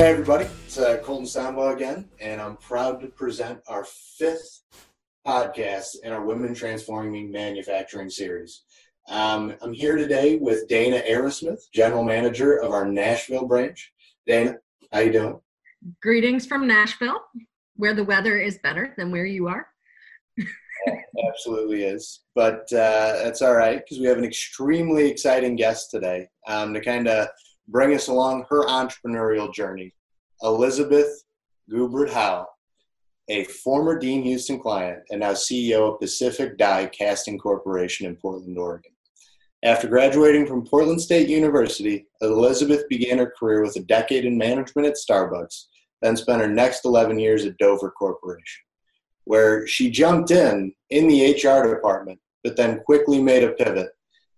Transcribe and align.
Hey 0.00 0.12
everybody, 0.12 0.46
it's 0.64 0.78
uh, 0.78 0.96
Colton 1.04 1.26
Samba 1.26 1.74
again, 1.74 2.08
and 2.22 2.40
I'm 2.40 2.56
proud 2.56 3.02
to 3.02 3.08
present 3.08 3.60
our 3.68 3.84
fifth 3.84 4.62
podcast 5.26 5.96
in 6.02 6.10
our 6.10 6.24
Women 6.24 6.54
Transforming 6.54 7.30
Manufacturing 7.30 8.08
series. 8.08 8.62
Um, 9.10 9.52
I'm 9.60 9.74
here 9.74 9.96
today 9.96 10.36
with 10.36 10.66
Dana 10.68 11.02
Arrowsmith, 11.06 11.70
General 11.74 12.02
Manager 12.02 12.56
of 12.56 12.72
our 12.72 12.88
Nashville 12.88 13.44
branch. 13.44 13.92
Dana, 14.26 14.56
how 14.90 15.00
you 15.00 15.12
doing? 15.12 15.38
Greetings 16.00 16.46
from 16.46 16.66
Nashville, 16.66 17.20
where 17.76 17.92
the 17.92 18.02
weather 18.02 18.38
is 18.38 18.56
better 18.62 18.94
than 18.96 19.10
where 19.12 19.26
you 19.26 19.48
are. 19.48 19.66
yeah, 20.38 20.46
absolutely 21.28 21.84
is, 21.84 22.20
but 22.34 22.62
uh, 22.72 23.20
that's 23.22 23.42
all 23.42 23.54
right 23.54 23.82
because 23.84 24.00
we 24.00 24.06
have 24.06 24.16
an 24.16 24.24
extremely 24.24 25.10
exciting 25.10 25.56
guest 25.56 25.90
today 25.90 26.26
um, 26.46 26.72
to 26.72 26.80
kind 26.80 27.06
of 27.06 27.28
bring 27.70 27.94
us 27.94 28.08
along 28.08 28.44
her 28.50 28.66
entrepreneurial 28.66 29.52
journey. 29.52 29.94
Elizabeth 30.42 31.24
Gubert 31.70 32.10
Howe, 32.10 32.46
a 33.28 33.44
former 33.44 33.98
Dean 33.98 34.22
Houston 34.22 34.58
client 34.58 35.00
and 35.10 35.20
now 35.20 35.32
CEO 35.32 35.92
of 35.92 36.00
Pacific 36.00 36.58
Die 36.58 36.86
Casting 36.86 37.38
Corporation 37.38 38.06
in 38.06 38.16
Portland, 38.16 38.58
Oregon. 38.58 38.90
After 39.62 39.88
graduating 39.88 40.46
from 40.46 40.66
Portland 40.66 41.00
State 41.00 41.28
University, 41.28 42.06
Elizabeth 42.22 42.88
began 42.88 43.18
her 43.18 43.32
career 43.38 43.62
with 43.62 43.76
a 43.76 43.80
decade 43.80 44.24
in 44.24 44.36
management 44.36 44.88
at 44.88 44.96
Starbucks, 44.96 45.66
then 46.02 46.16
spent 46.16 46.40
her 46.40 46.48
next 46.48 46.84
11 46.84 47.18
years 47.18 47.44
at 47.44 47.58
Dover 47.58 47.90
Corporation, 47.90 48.62
where 49.24 49.66
she 49.66 49.90
jumped 49.90 50.30
in 50.30 50.72
in 50.88 51.06
the 51.06 51.32
HR 51.34 51.68
department, 51.72 52.18
but 52.42 52.56
then 52.56 52.80
quickly 52.80 53.22
made 53.22 53.44
a 53.44 53.52
pivot 53.52 53.90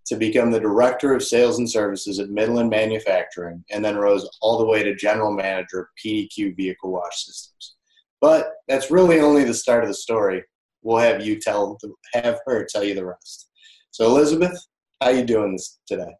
to 0.05 0.15
become 0.15 0.51
the 0.51 0.59
director 0.59 1.13
of 1.13 1.23
sales 1.23 1.59
and 1.59 1.69
services 1.69 2.19
at 2.19 2.29
Midland 2.29 2.69
Manufacturing, 2.69 3.63
and 3.71 3.83
then 3.83 3.95
rose 3.95 4.29
all 4.41 4.57
the 4.57 4.65
way 4.65 4.83
to 4.83 4.95
general 4.95 5.31
manager 5.31 5.79
of 5.79 5.87
PDQ 6.03 6.55
Vehicle 6.55 6.91
Wash 6.91 7.25
Systems. 7.25 7.75
But 8.19 8.51
that's 8.67 8.91
really 8.91 9.19
only 9.19 9.43
the 9.43 9.53
start 9.53 9.83
of 9.83 9.89
the 9.89 9.93
story. 9.93 10.43
We'll 10.81 10.97
have 10.97 11.25
you 11.25 11.39
tell, 11.39 11.77
have 12.13 12.39
her 12.45 12.65
tell 12.65 12.83
you 12.83 12.95
the 12.95 13.05
rest. 13.05 13.49
So, 13.91 14.05
Elizabeth, 14.07 14.57
how 15.01 15.09
you 15.09 15.23
doing 15.23 15.53
this 15.53 15.79
today? 15.87 16.13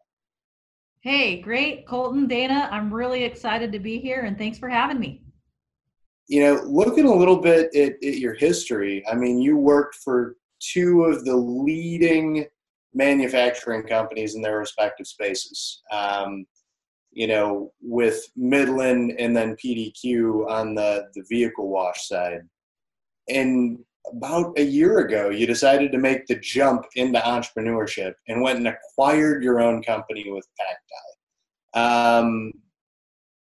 Hey, 1.00 1.40
great, 1.40 1.86
Colton, 1.86 2.26
Dana. 2.26 2.68
I'm 2.72 2.92
really 2.92 3.24
excited 3.24 3.72
to 3.72 3.78
be 3.78 3.98
here, 3.98 4.22
and 4.22 4.38
thanks 4.38 4.58
for 4.58 4.70
having 4.70 4.98
me. 4.98 5.22
You 6.28 6.40
know, 6.40 6.62
looking 6.64 7.04
a 7.04 7.14
little 7.14 7.36
bit 7.36 7.74
at, 7.76 7.92
at 8.02 8.18
your 8.18 8.32
history, 8.32 9.06
I 9.06 9.14
mean, 9.14 9.38
you 9.38 9.58
worked 9.58 9.96
for 9.96 10.36
two 10.60 11.04
of 11.04 11.26
the 11.26 11.36
leading 11.36 12.46
manufacturing 12.94 13.82
companies 13.82 14.34
in 14.34 14.42
their 14.42 14.58
respective 14.58 15.06
spaces. 15.06 15.82
Um, 15.90 16.46
you 17.14 17.28
know, 17.28 17.72
with 17.80 18.28
Midland 18.36 19.14
and 19.18 19.36
then 19.36 19.56
PDQ 19.64 20.50
on 20.50 20.74
the, 20.74 21.06
the 21.14 21.24
vehicle 21.28 21.68
wash 21.68 22.08
side. 22.08 22.40
And 23.28 23.78
about 24.12 24.58
a 24.58 24.62
year 24.62 24.98
ago, 24.98 25.30
you 25.30 25.46
decided 25.46 25.92
to 25.92 25.98
make 25.98 26.26
the 26.26 26.34
jump 26.36 26.84
into 26.96 27.20
entrepreneurship 27.20 28.14
and 28.28 28.42
went 28.42 28.58
and 28.58 28.68
acquired 28.68 29.42
your 29.42 29.60
own 29.60 29.82
company 29.82 30.24
with 30.28 30.46
PacDie. 30.60 31.80
Um, 31.80 32.52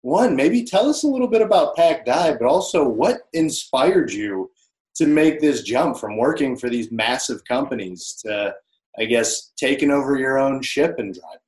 one, 0.03 0.35
maybe 0.35 0.65
tell 0.65 0.89
us 0.89 1.05
a 1.05 1.09
little 1.09 1.29
bit 1.29 1.43
about 1.43 1.77
PacDie, 1.77 2.39
but 2.39 2.47
also 2.47 2.87
what 2.87 3.23
inspired 3.33 4.13
you 4.13 4.51
to 4.97 5.07
make 5.07 5.41
this 5.41 5.63
jump 5.63 5.97
from 5.97 6.17
working 6.17 6.57
for 6.57 6.69
these 6.69 6.91
massive 6.91 7.45
companies 7.45 8.21
to 8.25 8.55
I 8.99 9.05
guess, 9.05 9.53
taking 9.57 9.91
over 9.91 10.19
your 10.19 10.39
own 10.39 10.63
ship 10.63 10.97
and 10.99 11.15
driving? 11.15 11.39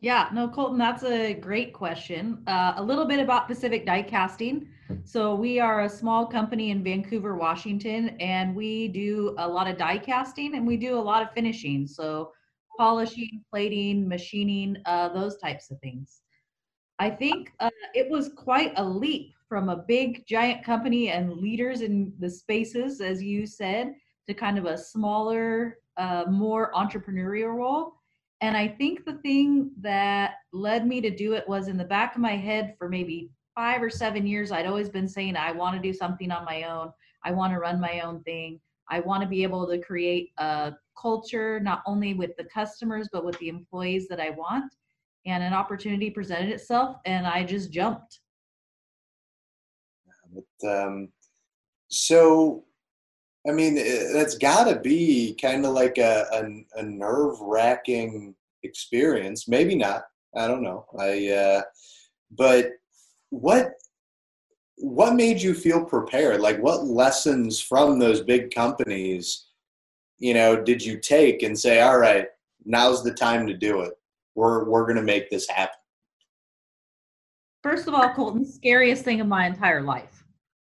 Yeah, 0.00 0.28
no, 0.34 0.48
Colton, 0.48 0.76
that's 0.76 1.02
a 1.02 1.32
great 1.32 1.72
question. 1.72 2.42
Uh, 2.46 2.74
a 2.76 2.82
little 2.82 3.06
bit 3.06 3.20
about 3.20 3.48
Pacific 3.48 3.86
Die 3.86 4.02
Casting. 4.02 4.68
So, 5.04 5.34
we 5.34 5.60
are 5.60 5.82
a 5.82 5.88
small 5.88 6.26
company 6.26 6.70
in 6.70 6.84
Vancouver, 6.84 7.36
Washington, 7.36 8.10
and 8.20 8.54
we 8.54 8.88
do 8.88 9.34
a 9.38 9.48
lot 9.48 9.66
of 9.66 9.78
die 9.78 9.96
casting 9.96 10.56
and 10.56 10.66
we 10.66 10.76
do 10.76 10.98
a 10.98 11.00
lot 11.00 11.22
of 11.22 11.32
finishing. 11.32 11.86
So, 11.86 12.32
polishing, 12.76 13.42
plating, 13.50 14.06
machining, 14.06 14.76
uh, 14.84 15.08
those 15.08 15.38
types 15.38 15.70
of 15.70 15.78
things. 15.80 16.20
I 16.98 17.10
think 17.10 17.52
uh, 17.60 17.70
it 17.94 18.10
was 18.10 18.30
quite 18.36 18.72
a 18.76 18.84
leap 18.84 19.32
from 19.48 19.68
a 19.68 19.76
big, 19.76 20.26
giant 20.26 20.64
company 20.64 21.10
and 21.10 21.38
leaders 21.38 21.80
in 21.80 22.12
the 22.18 22.30
spaces, 22.30 23.00
as 23.00 23.22
you 23.22 23.46
said, 23.46 23.94
to 24.28 24.34
kind 24.34 24.58
of 24.58 24.66
a 24.66 24.78
smaller, 24.78 25.78
uh, 25.96 26.24
more 26.30 26.72
entrepreneurial 26.72 27.54
role. 27.54 27.94
And 28.40 28.56
I 28.56 28.68
think 28.68 29.04
the 29.04 29.14
thing 29.14 29.70
that 29.80 30.34
led 30.52 30.86
me 30.86 31.00
to 31.00 31.10
do 31.10 31.34
it 31.34 31.48
was 31.48 31.68
in 31.68 31.76
the 31.76 31.84
back 31.84 32.14
of 32.14 32.20
my 32.20 32.36
head 32.36 32.74
for 32.78 32.88
maybe 32.88 33.30
five 33.54 33.82
or 33.82 33.90
seven 33.90 34.26
years, 34.26 34.50
I'd 34.50 34.66
always 34.66 34.88
been 34.88 35.08
saying, 35.08 35.36
I 35.36 35.52
want 35.52 35.76
to 35.76 35.82
do 35.82 35.92
something 35.92 36.30
on 36.30 36.44
my 36.44 36.64
own. 36.64 36.92
I 37.24 37.30
want 37.30 37.52
to 37.52 37.58
run 37.58 37.80
my 37.80 38.00
own 38.00 38.22
thing. 38.24 38.60
I 38.90 39.00
want 39.00 39.22
to 39.22 39.28
be 39.28 39.42
able 39.42 39.66
to 39.66 39.78
create 39.78 40.32
a 40.38 40.74
culture, 41.00 41.60
not 41.60 41.82
only 41.86 42.12
with 42.14 42.36
the 42.36 42.44
customers, 42.44 43.08
but 43.12 43.24
with 43.24 43.38
the 43.38 43.48
employees 43.48 44.08
that 44.08 44.20
I 44.20 44.30
want. 44.30 44.74
And 45.26 45.42
an 45.42 45.54
opportunity 45.54 46.10
presented 46.10 46.50
itself, 46.50 46.96
and 47.06 47.26
I 47.26 47.44
just 47.44 47.70
jumped. 47.70 48.20
But, 50.34 50.68
um, 50.68 51.08
so 51.88 52.64
I 53.46 53.52
mean, 53.52 53.74
that's 53.74 54.38
got 54.38 54.64
to 54.64 54.80
be 54.80 55.36
kind 55.40 55.66
of 55.66 55.72
like 55.72 55.98
a, 55.98 56.26
a, 56.32 56.80
a 56.80 56.82
nerve 56.82 57.38
wracking 57.40 58.34
experience. 58.62 59.46
Maybe 59.48 59.74
not. 59.74 60.04
I 60.34 60.48
don't 60.48 60.62
know. 60.62 60.86
I, 60.98 61.28
uh, 61.28 61.62
but 62.30 62.72
what, 63.30 63.72
what 64.76 65.14
made 65.14 65.42
you 65.42 65.54
feel 65.54 65.84
prepared? 65.84 66.40
Like, 66.40 66.58
what 66.58 66.86
lessons 66.86 67.60
from 67.60 67.98
those 67.98 68.22
big 68.22 68.52
companies, 68.52 69.46
you 70.18 70.32
know, 70.32 70.60
did 70.60 70.82
you 70.82 70.98
take 70.98 71.42
and 71.42 71.58
say, 71.58 71.82
all 71.82 71.98
right, 71.98 72.28
now's 72.64 73.04
the 73.04 73.12
time 73.12 73.46
to 73.46 73.54
do 73.54 73.82
it. 73.82 73.92
We're, 74.34 74.64
we're 74.64 74.84
going 74.84 74.96
to 74.96 75.02
make 75.02 75.28
this 75.28 75.48
happen. 75.48 75.76
First 77.62 77.88
of 77.88 77.94
all, 77.94 78.08
Colton, 78.14 78.44
scariest 78.44 79.04
thing 79.04 79.20
of 79.20 79.26
my 79.26 79.46
entire 79.46 79.82
life 79.82 80.24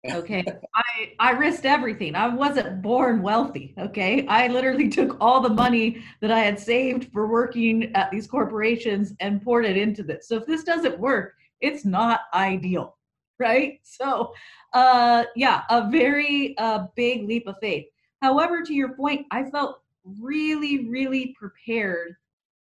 okay 0.13 0.45
i 0.75 0.83
i 1.19 1.31
risked 1.33 1.65
everything. 1.65 2.15
I 2.15 2.29
wasn't 2.29 2.83
born 2.83 3.23
wealthy 3.23 3.75
okay? 3.79 4.27
I 4.27 4.49
literally 4.49 4.89
took 4.89 5.17
all 5.21 5.41
the 5.41 5.49
money 5.49 6.03
that 6.21 6.31
i 6.31 6.41
had 6.41 6.59
saved 6.59 7.13
for 7.13 7.27
working 7.27 7.95
at 7.95 8.11
these 8.11 8.27
corporations 8.27 9.15
and 9.21 9.43
poured 9.43 9.65
it 9.65 9.77
into 9.77 10.03
this. 10.03 10.29
So 10.29 10.37
if 10.37 10.47
this 10.47 10.65
doesn't 10.65 10.99
work 10.99 11.35
it's 11.61 11.85
not 11.85 12.21
ideal 12.35 12.97
right? 13.39 13.81
So 13.83 14.33
uh 14.73 15.25
yeah 15.37 15.63
a 15.71 15.91
very 15.91 16.57
uh 16.59 16.87
big 16.97 17.27
leap 17.27 17.47
of 17.47 17.57
faith. 17.61 17.87
However 18.23 18.63
to 18.63 18.75
your 18.75 18.95
point 18.95 19.27
i 19.31 19.45
felt 19.51 19.81
really 20.21 20.89
really 20.89 21.35
prepared 21.39 22.17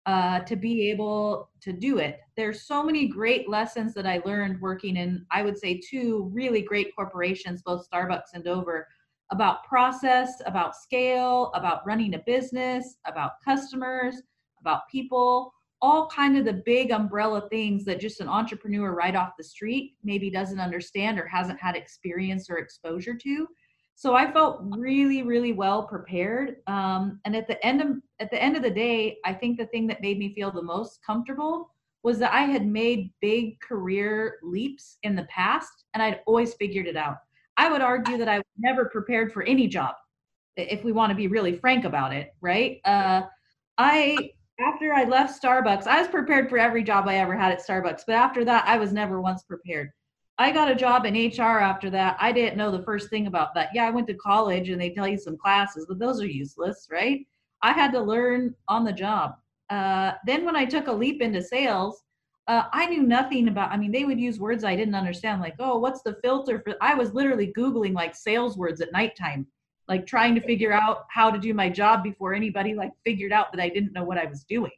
uh, 0.06 0.40
to 0.42 0.56
be 0.56 0.90
able 0.90 1.50
to 1.62 1.72
do 1.72 1.98
it. 1.98 2.20
There's 2.36 2.64
so 2.64 2.84
many 2.84 3.08
great 3.08 3.48
lessons 3.48 3.94
that 3.94 4.06
I 4.06 4.22
learned 4.26 4.60
working 4.60 4.98
in, 4.98 5.26
I 5.32 5.44
would 5.44 5.58
say, 5.58 5.80
two 5.80 6.30
really 6.34 6.62
great 6.62 6.96
corporations, 6.96 7.62
both 7.62 7.88
Starbucks 7.90 8.34
and 8.34 8.44
Dover, 8.44 8.88
about 9.32 9.64
process, 9.64 10.42
about 10.46 10.76
scale, 10.76 11.52
about 11.56 11.86
running 11.86 12.16
a 12.16 12.20
business, 12.20 12.98
about 13.06 13.34
customers, 13.44 14.22
about 14.60 14.82
people, 14.92 15.54
all 15.82 16.08
kind 16.08 16.38
of 16.38 16.46
the 16.46 16.62
big 16.66 16.92
umbrella 16.92 17.48
things 17.50 17.84
that 17.84 18.00
just 18.00 18.22
an 18.22 18.30
entrepreneur 18.30 18.94
right 18.94 19.16
off 19.16 19.34
the 19.38 19.44
street 19.44 19.96
maybe 20.04 20.30
doesn't 20.30 20.60
understand 20.60 21.20
or 21.20 21.28
hasn't 21.28 21.60
had 21.60 21.76
experience 21.76 22.50
or 22.50 22.58
exposure 22.58 23.16
to 23.16 23.48
so 23.96 24.16
i 24.16 24.32
felt 24.32 24.60
really 24.78 25.22
really 25.22 25.54
well 25.54 25.84
prepared 25.84 26.58
um, 26.68 27.20
and 27.26 27.36
at 27.36 27.48
the 27.48 27.64
end 27.66 27.82
of 27.82 27.88
at 28.20 28.32
the 28.32 28.42
end 28.42 28.56
of 28.56 28.64
the 28.64 28.70
day 28.70 29.18
i 29.26 29.34
think 29.34 29.58
the 29.58 29.66
thing 29.68 29.88
that 29.88 30.02
made 30.02 30.18
me 30.18 30.34
feel 30.34 30.52
the 30.52 30.62
most 30.62 31.00
comfortable 31.06 31.70
was 32.04 32.20
that 32.20 32.34
i 32.34 32.42
had 32.42 32.66
made 32.66 33.12
big 33.22 33.60
career 33.60 34.38
leaps 34.44 34.98
in 35.04 35.16
the 35.16 35.26
past 35.26 35.86
and 35.94 36.02
i'd 36.02 36.22
always 36.26 36.54
figured 36.56 36.88
it 36.88 36.98
out. 36.98 37.18
I 37.56 37.72
would 37.72 37.82
argue 37.82 38.18
that 38.18 38.28
i 38.28 38.38
was 38.38 38.46
never 38.58 38.86
prepared 38.86 39.32
for 39.32 39.44
any 39.44 39.68
job 39.68 39.96
if 40.58 40.84
we 40.84 40.92
want 40.92 41.12
to 41.12 41.16
be 41.16 41.28
really 41.28 41.58
frank 41.58 41.86
about 41.86 42.14
it 42.14 42.34
right? 42.42 42.80
Uh, 42.86 43.24
i 43.78 44.32
after 44.60 44.94
i 44.94 45.04
left 45.04 45.42
starbucks 45.42 45.88
i 45.88 46.00
was 46.00 46.08
prepared 46.08 46.50
for 46.50 46.58
every 46.58 46.84
job 46.84 47.08
i 47.08 47.16
ever 47.16 47.36
had 47.36 47.52
at 47.52 47.66
starbucks 47.66 48.02
but 48.06 48.14
after 48.14 48.46
that 48.46 48.64
i 48.68 48.78
was 48.78 48.94
never 48.94 49.22
once 49.22 49.44
prepared 49.44 49.90
I 50.44 50.52
got 50.52 50.70
a 50.70 50.76
job 50.76 51.06
in 51.06 51.16
HR 51.16 51.60
after 51.60 51.90
that. 51.92 52.18
I 52.20 52.34
didn't 52.34 52.58
know 52.58 52.70
the 52.70 52.84
first 52.84 53.10
thing 53.10 53.28
about 53.28 53.54
that. 53.56 53.70
Yeah, 53.74 53.88
I 53.88 53.92
went 53.92 54.08
to 54.08 54.14
college 54.16 54.68
and 54.68 54.82
they 54.82 54.90
tell 54.90 55.08
you 55.08 55.18
some 55.18 55.38
classes, 55.38 55.86
but 55.88 56.00
those 56.00 56.22
are 56.22 56.28
useless, 56.28 56.90
right? 56.92 57.26
I 57.62 57.72
had 57.72 57.94
to 57.94 58.02
learn 58.02 58.54
on 58.68 58.84
the 58.84 58.92
job. 58.92 59.36
Uh, 59.70 60.12
then 60.26 60.44
when 60.44 60.58
I 60.58 60.66
took 60.66 60.88
a 60.88 60.92
leap 60.92 61.22
into 61.22 61.42
sales, 61.42 62.04
uh, 62.50 62.64
I 62.74 62.88
knew 62.88 63.04
nothing 63.04 63.48
about. 63.48 63.72
I 63.72 63.78
mean, 63.78 63.94
they 63.94 64.04
would 64.04 64.20
use 64.20 64.38
words 64.38 64.66
I 64.66 64.76
didn't 64.76 64.96
understand, 64.96 65.40
like, 65.40 65.56
"Oh, 65.60 65.80
what's 65.80 66.02
the 66.02 66.18
filter 66.22 66.60
for?" 66.60 66.76
I 66.82 66.94
was 66.94 67.14
literally 67.14 67.54
googling 67.58 67.94
like 67.94 68.14
sales 68.14 68.58
words 68.58 68.82
at 68.82 68.92
nighttime, 68.92 69.48
like 69.88 70.06
trying 70.06 70.36
to 70.36 70.42
figure 70.42 70.74
out 70.74 71.06
how 71.10 71.32
to 71.32 71.40
do 71.40 71.54
my 71.54 71.70
job 71.70 72.04
before 72.04 72.34
anybody 72.34 72.74
like 72.76 72.92
figured 73.06 73.32
out 73.32 73.54
that 73.54 73.62
I 73.62 73.70
didn't 73.70 73.94
know 73.94 74.04
what 74.04 74.18
I 74.18 74.26
was 74.26 74.44
doing, 74.44 74.76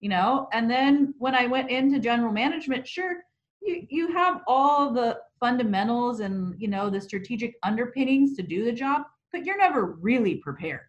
you 0.00 0.10
know. 0.10 0.46
And 0.52 0.70
then 0.70 1.14
when 1.16 1.34
I 1.34 1.46
went 1.46 1.70
into 1.70 1.98
general 2.00 2.34
management, 2.34 2.86
sure, 2.86 3.24
you 3.62 3.86
you 3.88 4.12
have 4.12 4.42
all 4.46 4.92
the 4.92 5.18
fundamentals 5.38 6.20
and 6.20 6.54
you 6.60 6.68
know 6.68 6.90
the 6.90 7.00
strategic 7.00 7.54
underpinnings 7.62 8.36
to 8.36 8.42
do 8.42 8.64
the 8.64 8.72
job 8.72 9.02
but 9.32 9.44
you're 9.44 9.58
never 9.58 9.86
really 9.86 10.36
prepared 10.36 10.80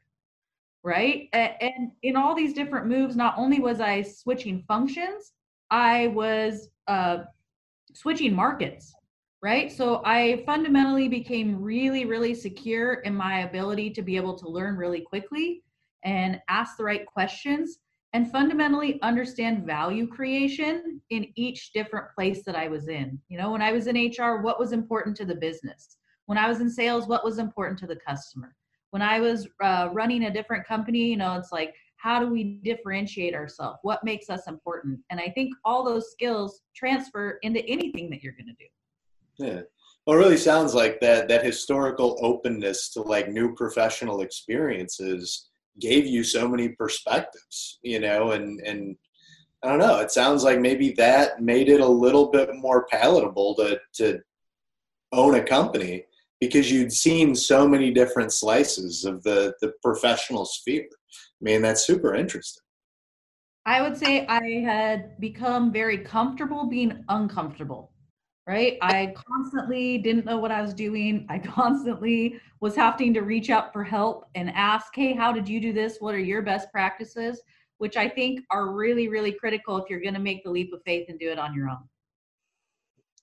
right? 0.84 1.30
And, 1.34 1.92
in 2.02 2.16
all 2.16 2.34
these 2.34 2.54
different 2.54 2.88
moves 2.88 3.16
not 3.16 3.36
only 3.38 3.60
was 3.60 3.80
i 3.80 4.02
switching 4.02 4.64
functions 4.68 5.34
i 5.70 6.08
was 6.08 6.70
uh, 6.88 7.20
switching 7.94 8.34
markets 8.34 8.94
right? 9.44 9.72
So 9.72 10.02
i 10.06 10.44
fundamentally 10.46 11.08
became 11.08 11.62
really 11.62 12.06
really 12.06 12.34
secure 12.34 12.96
in 12.96 13.16
my 13.16 13.42
ability 13.42 13.92
to 13.92 14.02
be 14.02 14.16
able 14.16 14.38
to 14.38 14.48
learn 14.48 14.76
really 14.76 15.02
quickly 15.02 15.64
and 16.04 16.40
ask 16.50 16.78
the 16.78 16.84
right 16.84 17.06
questions 17.06 17.80
and 18.14 18.32
fundamentally 18.32 19.02
understand 19.02 19.66
value 19.66 20.08
creation 20.08 21.02
in 21.10 21.28
each 21.36 21.72
different 21.74 22.08
place 22.14 22.44
that 22.46 22.56
I 22.56 22.68
was 22.68 22.88
in. 22.90 23.20
You 23.30 23.38
know, 23.38 23.52
when 23.52 23.62
I 23.62 23.72
was 23.72 23.88
in 23.88 23.96
HR, 23.96 24.42
what 24.42 24.60
was 24.60 24.74
important 24.74 25.16
to 25.18 25.26
the 25.26 25.36
business? 25.36 25.98
When 26.26 26.38
I 26.38 26.48
was 26.50 26.60
in 26.60 26.70
sales, 26.70 27.08
what 27.08 27.24
was 27.24 27.38
important 27.38 27.80
to 27.80 27.88
the 27.88 27.96
customer? 27.96 28.56
When 28.90 29.02
I 29.02 29.20
was 29.22 29.48
uh, 29.64 29.90
running 29.94 30.26
a 30.26 30.34
different 30.34 30.68
company, 30.68 31.06
you 31.06 31.18
know, 31.18 31.36
it's 31.36 31.54
like, 31.54 31.74
how 31.96 32.20
do 32.20 32.28
we 32.28 32.60
differentiate 32.64 33.36
ourselves? 33.36 33.80
What 33.84 34.04
makes 34.04 34.30
us 34.30 34.48
important? 34.48 35.00
And 35.10 35.20
I 35.20 35.30
think 35.30 35.54
all 35.64 35.86
those 35.86 36.12
skills 36.12 36.62
transfer 36.76 37.38
into 37.44 37.66
anything 37.66 38.10
that 38.10 38.24
you're 38.24 38.34
going 38.34 38.48
to 38.48 38.54
do. 38.54 39.46
Yeah. 39.46 39.62
Well, 40.06 40.18
it 40.18 40.20
really 40.20 40.38
sounds 40.38 40.74
like 40.74 41.00
that 41.02 41.28
that 41.28 41.46
historical 41.46 42.18
openness 42.22 42.90
to 42.94 43.02
like 43.02 43.30
new 43.30 43.54
professional 43.54 44.22
experiences 44.22 45.51
gave 45.80 46.06
you 46.06 46.24
so 46.24 46.48
many 46.48 46.70
perspectives, 46.70 47.80
you 47.84 48.00
know, 48.00 48.32
and 48.32 48.60
and 48.62 48.96
I 49.64 49.70
don't 49.70 49.80
know. 49.80 50.00
It 50.00 50.12
sounds 50.12 50.44
like 50.44 50.60
maybe 50.60 50.92
that 50.94 51.42
made 51.42 51.70
it 51.70 51.82
a 51.82 51.88
little 51.88 52.32
bit 52.32 52.50
more 52.56 52.86
palatable 52.88 53.56
to 53.56 53.80
to 53.96 54.20
own 55.12 55.36
a 55.36 55.44
company 55.44 56.06
because 56.40 56.72
you'd 56.72 56.92
seen 56.92 57.36
so 57.36 57.68
many 57.68 57.92
different 57.92 58.34
slices 58.34 59.06
of 59.06 59.24
the 59.24 59.54
the 59.62 59.74
professional 59.84 60.46
sphere. 60.46 60.88
I 60.92 61.42
mean, 61.42 61.62
that's 61.62 61.86
super 61.86 62.16
interesting. 62.16 62.64
I 63.66 63.82
would 63.82 63.96
say 63.96 64.26
I 64.26 64.64
had 64.66 65.20
become 65.20 65.72
very 65.72 66.00
comfortable 66.00 66.66
being 66.66 67.04
uncomfortable 67.10 67.91
right? 68.48 68.78
I 68.82 69.14
constantly 69.16 69.98
didn't 69.98 70.26
know 70.26 70.38
what 70.38 70.52
I 70.52 70.62
was 70.62 70.74
doing. 70.74 71.26
I 71.30 71.40
constantly 71.60 72.40
was 72.60 72.76
having 72.76 73.14
to 73.14 73.22
reach 73.22 73.50
out 73.50 73.74
for 73.74 73.84
help 73.84 74.26
and 74.36 74.50
ask, 74.52 74.96
hey, 74.96 75.14
how 75.14 75.32
did 75.32 75.48
you 75.48 75.60
do 75.60 75.74
this? 75.74 75.98
What 76.00 76.16
are 76.16 76.20
your 76.20 76.42
best 76.42 76.72
practices? 76.72 77.42
Which 77.78 77.98
I 77.98 78.08
think 78.08 78.42
are 78.52 78.72
really, 78.72 79.08
really 79.08 79.32
critical 79.32 79.78
if 79.78 79.90
you're 79.90 80.02
going 80.02 80.14
to 80.14 80.20
make 80.20 80.44
the 80.44 80.52
leap 80.52 80.72
of 80.74 80.82
faith 80.86 81.08
and 81.10 81.20
do 81.20 81.32
it 81.32 81.40
on 81.40 81.56
your 81.56 81.70
own. 81.70 81.88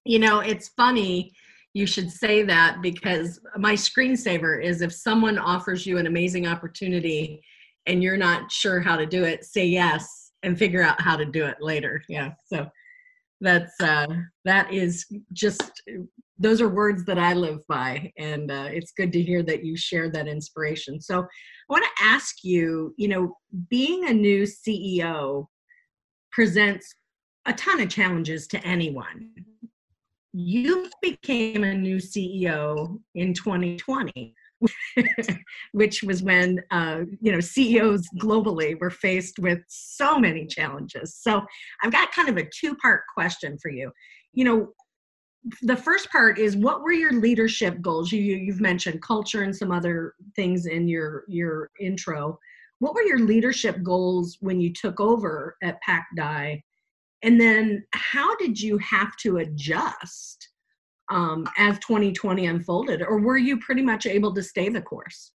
You 0.04 0.18
know, 0.18 0.40
it's 0.40 0.68
funny 0.68 1.32
you 1.74 1.86
should 1.86 2.10
say 2.10 2.42
that 2.42 2.80
because 2.82 3.40
my 3.56 3.74
screensaver 3.74 4.62
is 4.62 4.80
if 4.80 4.92
someone 4.92 5.38
offers 5.38 5.86
you 5.86 5.98
an 5.98 6.06
amazing 6.06 6.46
opportunity 6.46 7.40
and 7.86 8.02
you're 8.02 8.16
not 8.16 8.50
sure 8.50 8.80
how 8.80 8.96
to 8.96 9.06
do 9.06 9.24
it, 9.24 9.44
say 9.44 9.66
yes 9.66 10.32
and 10.42 10.58
figure 10.58 10.82
out 10.82 11.00
how 11.00 11.16
to 11.16 11.24
do 11.24 11.44
it 11.44 11.56
later. 11.60 12.02
Yeah. 12.08 12.32
So 12.46 12.68
that's 13.40 13.80
uh, 13.80 14.06
that 14.44 14.72
is 14.72 15.06
just 15.32 15.82
those 16.38 16.60
are 16.60 16.68
words 16.68 17.04
that 17.04 17.18
I 17.18 17.34
live 17.34 17.60
by, 17.68 18.12
and 18.16 18.50
uh, 18.50 18.68
it's 18.70 18.92
good 18.92 19.12
to 19.12 19.22
hear 19.22 19.42
that 19.44 19.64
you 19.64 19.76
share 19.76 20.10
that 20.10 20.28
inspiration. 20.28 21.00
So, 21.00 21.20
I 21.20 21.26
want 21.72 21.84
to 21.84 22.04
ask 22.04 22.42
you, 22.42 22.94
you 22.96 23.08
know, 23.08 23.36
being 23.68 24.08
a 24.08 24.12
new 24.12 24.42
CEO 24.42 25.46
presents 26.32 26.94
a 27.46 27.52
ton 27.52 27.80
of 27.80 27.88
challenges 27.88 28.46
to 28.48 28.64
anyone. 28.64 29.30
You 30.32 30.90
became 31.00 31.64
a 31.64 31.74
new 31.74 31.96
CEO 31.96 33.00
in 33.14 33.34
2020. 33.34 34.34
which 35.72 36.02
was 36.02 36.22
when 36.22 36.62
uh, 36.70 37.00
you 37.20 37.32
know 37.32 37.40
CEOs 37.40 38.08
globally 38.20 38.78
were 38.78 38.90
faced 38.90 39.38
with 39.38 39.60
so 39.68 40.18
many 40.18 40.46
challenges. 40.46 41.16
So 41.16 41.42
I've 41.82 41.92
got 41.92 42.12
kind 42.12 42.28
of 42.28 42.36
a 42.36 42.48
two-part 42.48 43.02
question 43.12 43.58
for 43.58 43.70
you. 43.70 43.90
You 44.32 44.44
know, 44.44 44.68
the 45.62 45.76
first 45.76 46.10
part 46.10 46.38
is 46.38 46.56
what 46.56 46.82
were 46.82 46.92
your 46.92 47.12
leadership 47.12 47.80
goals? 47.80 48.10
You 48.12 48.20
you've 48.20 48.60
mentioned 48.60 49.02
culture 49.02 49.42
and 49.42 49.54
some 49.54 49.72
other 49.72 50.14
things 50.34 50.66
in 50.66 50.88
your 50.88 51.24
your 51.28 51.70
intro. 51.80 52.38
What 52.80 52.94
were 52.94 53.02
your 53.02 53.18
leadership 53.18 53.82
goals 53.82 54.38
when 54.40 54.60
you 54.60 54.72
took 54.72 55.00
over 55.00 55.56
at 55.62 55.80
PacDie? 55.88 56.62
And 57.22 57.40
then 57.40 57.84
how 57.92 58.36
did 58.36 58.60
you 58.60 58.78
have 58.78 59.16
to 59.16 59.38
adjust 59.38 60.48
um, 61.10 61.48
as 61.56 61.78
2020 61.78 62.46
unfolded, 62.46 63.02
or 63.02 63.18
were 63.18 63.38
you 63.38 63.58
pretty 63.58 63.82
much 63.82 64.06
able 64.06 64.34
to 64.34 64.42
stay 64.42 64.68
the 64.68 64.82
course? 64.82 65.32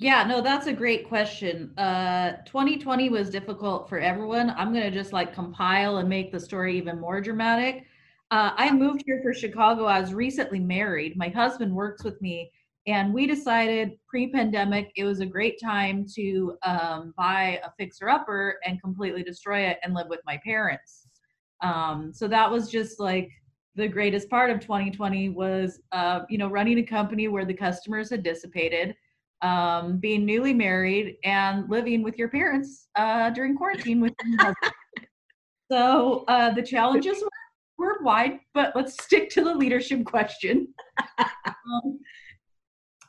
Yeah, 0.00 0.22
no, 0.22 0.40
that's 0.40 0.68
a 0.68 0.72
great 0.72 1.08
question. 1.08 1.76
Uh, 1.76 2.36
2020 2.46 3.10
was 3.10 3.30
difficult 3.30 3.88
for 3.88 3.98
everyone. 3.98 4.50
I'm 4.50 4.72
going 4.72 4.84
to 4.84 4.92
just 4.92 5.12
like 5.12 5.34
compile 5.34 5.96
and 5.96 6.08
make 6.08 6.30
the 6.30 6.38
story 6.38 6.78
even 6.78 7.00
more 7.00 7.20
dramatic. 7.20 7.84
Uh, 8.30 8.52
I 8.56 8.70
moved 8.70 9.02
here 9.06 9.20
for 9.22 9.34
Chicago. 9.34 9.86
I 9.86 10.00
was 10.00 10.14
recently 10.14 10.60
married. 10.60 11.16
My 11.16 11.28
husband 11.28 11.74
works 11.74 12.04
with 12.04 12.20
me, 12.22 12.52
and 12.86 13.12
we 13.12 13.26
decided 13.26 13.98
pre 14.06 14.30
pandemic 14.30 14.92
it 14.96 15.04
was 15.04 15.18
a 15.18 15.26
great 15.26 15.60
time 15.60 16.06
to 16.14 16.56
um, 16.62 17.12
buy 17.16 17.60
a 17.64 17.70
fixer 17.76 18.08
upper 18.08 18.58
and 18.64 18.80
completely 18.80 19.24
destroy 19.24 19.62
it 19.62 19.78
and 19.82 19.94
live 19.94 20.06
with 20.08 20.20
my 20.24 20.38
parents. 20.44 21.08
Um, 21.60 22.12
so 22.14 22.28
that 22.28 22.48
was 22.48 22.70
just 22.70 23.00
like 23.00 23.30
the 23.78 23.86
greatest 23.86 24.28
part 24.28 24.50
of 24.50 24.58
2020 24.58 25.28
was 25.30 25.80
uh, 25.92 26.20
you 26.28 26.36
know 26.36 26.48
running 26.48 26.78
a 26.78 26.82
company 26.82 27.28
where 27.28 27.44
the 27.44 27.54
customers 27.54 28.10
had 28.10 28.24
dissipated 28.24 28.94
um, 29.40 29.98
being 29.98 30.26
newly 30.26 30.52
married 30.52 31.16
and 31.22 31.70
living 31.70 32.02
with 32.02 32.18
your 32.18 32.28
parents 32.28 32.88
uh, 32.96 33.30
during 33.30 33.56
quarantine 33.56 34.00
with 34.00 34.12
your 34.24 34.36
husband. 34.38 34.56
So 35.70 36.24
uh, 36.28 36.54
the 36.54 36.62
challenges 36.62 37.22
were 37.76 37.98
wide 38.02 38.40
but 38.54 38.74
let's 38.74 38.94
stick 39.04 39.28
to 39.30 39.44
the 39.44 39.54
leadership 39.54 40.02
question. 40.06 40.68
Um, 41.18 41.98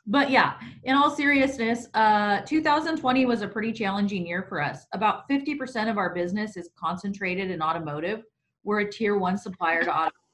but 0.05 0.29
yeah 0.29 0.55
in 0.83 0.93
all 0.93 1.09
seriousness 1.09 1.87
uh, 1.93 2.41
2020 2.41 3.25
was 3.25 3.41
a 3.43 3.47
pretty 3.47 3.71
challenging 3.71 4.27
year 4.27 4.43
for 4.43 4.61
us. 4.61 4.85
About 4.93 5.27
50% 5.29 5.89
of 5.89 5.97
our 5.97 6.13
business 6.13 6.57
is 6.57 6.69
concentrated 6.77 7.49
in 7.49 7.61
automotive. 7.61 8.23
We're 8.65 8.81
a 8.81 8.91
tier 8.91 9.17
one 9.17 9.37
supplier 9.37 9.83
to 9.83 9.89
automotive 9.95 10.28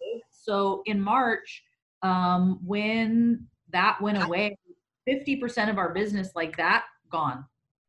so 0.45 0.83
in 0.85 1.01
March, 1.01 1.63
um, 2.01 2.59
when 2.65 3.47
that 3.71 4.01
went 4.01 4.23
away, 4.23 4.57
50% 5.07 5.69
of 5.69 5.77
our 5.77 5.93
business 5.93 6.29
like 6.35 6.55
that 6.57 6.85
gone 7.11 7.45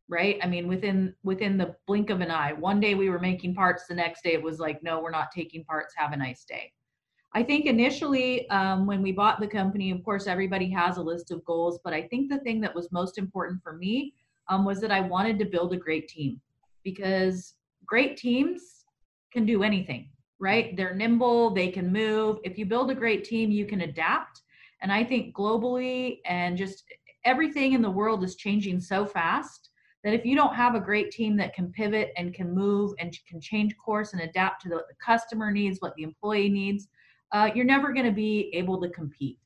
right? 0.09 0.39
I 0.43 0.47
mean 0.47 0.69
within 0.69 1.15
within 1.25 1.59
the 1.59 1.75
blink 1.87 2.11
of 2.11 2.21
an 2.21 2.31
eye. 2.31 2.53
One 2.53 2.81
day 2.81 2.95
we 2.95 3.11
were 3.11 3.19
making 3.19 3.55
parts 3.55 3.87
the 3.87 3.95
next 3.95 4.23
day 4.23 4.35
it 4.35 4.43
was 4.43 4.59
like 4.59 4.83
no 4.83 5.01
we're 5.01 5.11
not 5.11 5.33
taking 5.33 5.65
parts. 5.65 5.95
Have 5.97 6.13
a 6.13 6.17
nice 6.17 6.45
day. 6.45 6.73
I 7.37 7.43
think 7.43 7.67
initially 7.67 8.49
um, 8.51 8.87
when 8.87 9.03
we 9.03 9.13
bought 9.13 9.41
the 9.41 9.47
company 9.47 9.91
of 9.91 10.03
course 10.05 10.27
everybody 10.27 10.71
has 10.71 10.97
a 10.97 11.03
list 11.03 11.31
of 11.31 11.45
goals 11.45 11.79
but 11.85 11.93
i 11.93 12.01
think 12.01 12.31
the 12.31 12.39
thing 12.39 12.63
that 12.63 12.75
was 12.75 12.91
most 12.93 13.19
important 13.19 13.63
for 13.63 13.75
me 13.75 14.15
um, 14.49 14.65
was 14.65 14.81
that 14.81 14.91
i 14.91 15.01
wanted 15.01 15.39
to 15.41 15.45
build 15.45 15.75
a 15.75 15.77
great 15.77 16.09
team 16.09 16.41
because 16.83 17.55
great 17.85 18.17
teams 18.17 18.87
can 19.33 19.45
do 19.45 19.63
anything 19.63 20.09
right? 20.39 20.77
They're 20.77 20.95
nimble, 20.95 21.51
they 21.51 21.69
can 21.69 21.93
move. 21.93 22.39
If 22.45 22.59
you 22.59 22.67
build 22.67 22.91
a 22.91 22.95
great 22.95 23.25
team, 23.25 23.51
you 23.51 23.67
can 23.67 23.83
adapt. 23.83 24.43
And 24.83 24.93
I 24.93 25.05
think 25.05 25.35
globally 25.35 26.19
and 26.27 26.57
just 26.57 26.85
everything 27.25 27.73
in 27.73 27.83
the 27.83 27.91
world 27.91 28.23
is 28.23 28.37
changing 28.37 28.81
so 28.81 29.07
fast 29.07 29.71
that 30.05 30.15
if 30.15 30.25
you 30.25 30.37
don't 30.37 30.55
have 30.55 30.75
a 30.75 30.81
great 30.81 31.11
team 31.11 31.37
that 31.37 31.55
can 31.55 31.73
pivot 31.73 32.13
and 32.17 32.35
can 32.35 32.55
move 32.55 32.93
and 32.99 33.17
can 33.29 33.41
change 33.41 33.77
course 33.79 34.13
and 34.13 34.23
adapt 34.23 34.63
to 34.63 34.69
what 34.69 34.87
the 34.89 34.95
customer 35.05 35.51
needs, 35.51 35.81
what 35.81 35.95
the 35.97 36.03
employee 36.03 36.49
needs, 36.49 36.89
uh, 37.33 37.51
you're 37.55 37.65
never 37.65 37.93
going 37.93 38.07
to 38.07 38.13
be 38.13 38.51
able 38.53 38.81
to 38.81 38.89
compete 38.91 39.39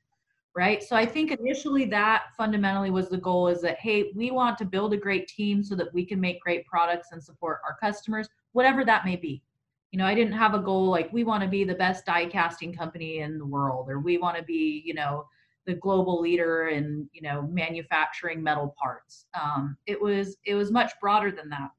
right 0.57 0.83
so 0.83 0.97
i 0.97 1.07
think 1.07 1.31
initially 1.31 1.85
that 1.85 2.25
fundamentally 2.37 2.91
was 2.91 3.09
the 3.09 3.17
goal 3.17 3.47
is 3.49 3.61
that 3.61 3.79
hey 3.79 4.11
we 4.17 4.31
want 4.31 4.59
to 4.59 4.65
build 4.65 4.93
a 4.93 4.97
great 4.97 5.29
team 5.29 5.63
so 5.63 5.75
that 5.75 5.93
we 5.95 6.05
can 6.05 6.21
make 6.21 6.41
great 6.41 6.67
products 6.67 7.13
and 7.13 7.23
support 7.23 7.61
our 7.65 7.77
customers 7.77 8.29
whatever 8.53 8.85
that 8.85 9.05
may 9.05 9.17
be 9.17 9.43
you 9.91 9.99
know 9.99 10.07
i 10.07 10.15
didn't 10.15 10.33
have 10.33 10.55
a 10.55 10.59
goal 10.59 10.89
like 10.89 11.13
we 11.13 11.25
want 11.25 11.43
to 11.43 11.49
be 11.49 11.65
the 11.65 11.75
best 11.75 12.07
die 12.07 12.27
casting 12.27 12.73
company 12.73 13.19
in 13.19 13.39
the 13.39 13.47
world 13.47 13.89
or 13.89 13.99
we 13.99 14.19
want 14.19 14.37
to 14.37 14.43
be 14.43 14.83
you 14.85 14.95
know 14.95 15.25
the 15.67 15.75
global 15.75 16.21
leader 16.21 16.69
in 16.69 17.09
you 17.13 17.23
know 17.23 17.43
manufacturing 17.43 18.43
metal 18.43 18.75
parts. 18.81 19.27
Um, 19.41 19.77
it 19.87 20.01
was 20.01 20.37
it 20.45 20.55
was 20.55 20.71
much 20.71 20.93
broader 21.01 21.31
than 21.31 21.49
that. 21.51 21.71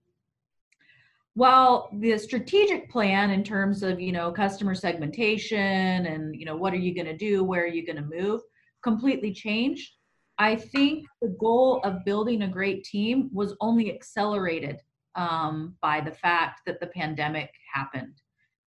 While 1.33 1.89
the 1.93 2.17
strategic 2.17 2.89
plan 2.89 3.31
in 3.31 3.43
terms 3.43 3.83
of 3.83 3.99
you 3.99 4.11
know 4.11 4.31
customer 4.31 4.75
segmentation 4.75 6.05
and 6.05 6.35
you 6.35 6.45
know 6.45 6.55
what 6.55 6.73
are 6.73 6.77
you 6.77 6.93
going 6.93 7.07
to 7.07 7.17
do 7.17 7.43
where 7.43 7.63
are 7.63 7.67
you 7.67 7.85
going 7.85 7.97
to 7.97 8.17
move 8.17 8.41
completely 8.83 9.33
changed. 9.33 9.91
I 10.37 10.55
think 10.55 11.05
the 11.21 11.35
goal 11.39 11.81
of 11.83 12.03
building 12.05 12.41
a 12.41 12.47
great 12.47 12.83
team 12.83 13.29
was 13.31 13.55
only 13.61 13.93
accelerated 13.93 14.77
um, 15.15 15.75
by 15.81 16.01
the 16.01 16.11
fact 16.11 16.61
that 16.65 16.79
the 16.79 16.87
pandemic 16.87 17.51
happened. 17.73 18.21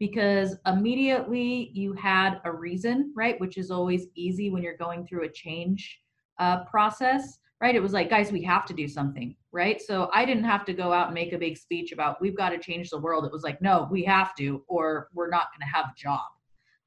because 0.02 0.56
immediately 0.66 1.70
you 1.74 1.92
had 1.92 2.40
a 2.44 2.50
reason, 2.50 3.12
right? 3.14 3.40
Which 3.40 3.56
is 3.56 3.70
always 3.70 4.08
easy 4.16 4.50
when 4.50 4.60
you're 4.60 4.76
going 4.76 5.06
through 5.06 5.26
a 5.26 5.28
change 5.30 6.00
uh, 6.40 6.64
process, 6.64 7.38
right? 7.60 7.76
It 7.76 7.80
was 7.80 7.92
like, 7.92 8.10
guys, 8.10 8.32
we 8.32 8.42
have 8.42 8.66
to 8.66 8.74
do 8.74 8.88
something, 8.88 9.36
right? 9.52 9.80
So 9.80 10.10
I 10.12 10.24
didn't 10.24 10.42
have 10.42 10.64
to 10.64 10.72
go 10.72 10.92
out 10.92 11.06
and 11.06 11.14
make 11.14 11.32
a 11.32 11.38
big 11.38 11.56
speech 11.56 11.92
about 11.92 12.20
we've 12.20 12.36
got 12.36 12.48
to 12.48 12.58
change 12.58 12.90
the 12.90 12.98
world. 12.98 13.24
It 13.24 13.30
was 13.30 13.44
like, 13.44 13.62
no, 13.62 13.86
we 13.92 14.02
have 14.02 14.34
to, 14.38 14.64
or 14.66 15.06
we're 15.14 15.30
not 15.30 15.46
going 15.52 15.60
to 15.68 15.72
have 15.72 15.84
a 15.84 15.94
job. 15.96 16.26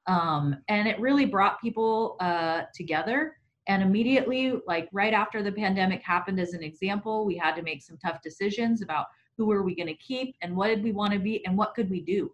Um, 0.06 0.58
and 0.68 0.86
it 0.86 1.00
really 1.00 1.24
brought 1.24 1.58
people 1.58 2.16
uh, 2.20 2.64
together. 2.74 3.38
And 3.66 3.82
immediately, 3.82 4.52
like 4.66 4.90
right 4.92 5.14
after 5.14 5.42
the 5.42 5.52
pandemic 5.52 6.02
happened, 6.02 6.38
as 6.38 6.52
an 6.52 6.62
example, 6.62 7.24
we 7.24 7.38
had 7.38 7.54
to 7.54 7.62
make 7.62 7.82
some 7.82 7.96
tough 7.96 8.20
decisions 8.22 8.82
about 8.82 9.06
who 9.36 9.46
were 9.46 9.62
we 9.62 9.74
going 9.74 9.86
to 9.86 9.94
keep 9.94 10.34
and 10.42 10.56
what 10.56 10.68
did 10.68 10.82
we 10.82 10.92
want 10.92 11.12
to 11.12 11.18
be 11.18 11.44
and 11.46 11.56
what 11.56 11.74
could 11.74 11.90
we 11.90 12.00
do 12.00 12.30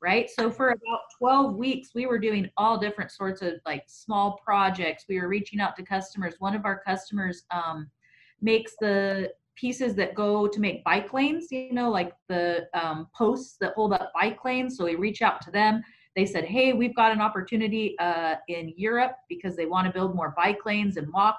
right? 0.00 0.30
So 0.30 0.50
for 0.50 0.68
about 0.68 1.00
12 1.18 1.56
weeks 1.56 1.90
we 1.94 2.06
were 2.06 2.18
doing 2.18 2.48
all 2.56 2.78
different 2.78 3.10
sorts 3.10 3.42
of 3.42 3.54
like 3.66 3.84
small 3.86 4.40
projects. 4.44 5.04
We 5.08 5.20
were 5.20 5.28
reaching 5.28 5.60
out 5.60 5.76
to 5.76 5.82
customers. 5.82 6.34
One 6.38 6.54
of 6.54 6.64
our 6.64 6.80
customers 6.80 7.44
um, 7.50 7.90
makes 8.40 8.74
the 8.80 9.32
pieces 9.56 9.94
that 9.96 10.14
go 10.14 10.46
to 10.46 10.60
make 10.60 10.84
bike 10.84 11.12
lanes 11.12 11.50
you 11.50 11.72
know 11.72 11.90
like 11.90 12.12
the 12.28 12.68
um, 12.74 13.08
posts 13.12 13.56
that 13.60 13.74
hold 13.74 13.92
up 13.92 14.12
bike 14.14 14.44
lanes. 14.44 14.76
So 14.76 14.84
we 14.84 14.94
reach 14.94 15.20
out 15.20 15.40
to 15.42 15.50
them. 15.50 15.82
They 16.14 16.26
said 16.26 16.44
hey 16.44 16.72
we've 16.72 16.94
got 16.94 17.12
an 17.12 17.20
opportunity 17.20 17.98
uh, 17.98 18.36
in 18.48 18.72
europe 18.76 19.12
because 19.28 19.56
they 19.56 19.66
want 19.66 19.86
to 19.86 19.92
build 19.92 20.14
more 20.14 20.34
bike 20.36 20.64
lanes 20.64 20.96
and 20.96 21.12
walk 21.12 21.38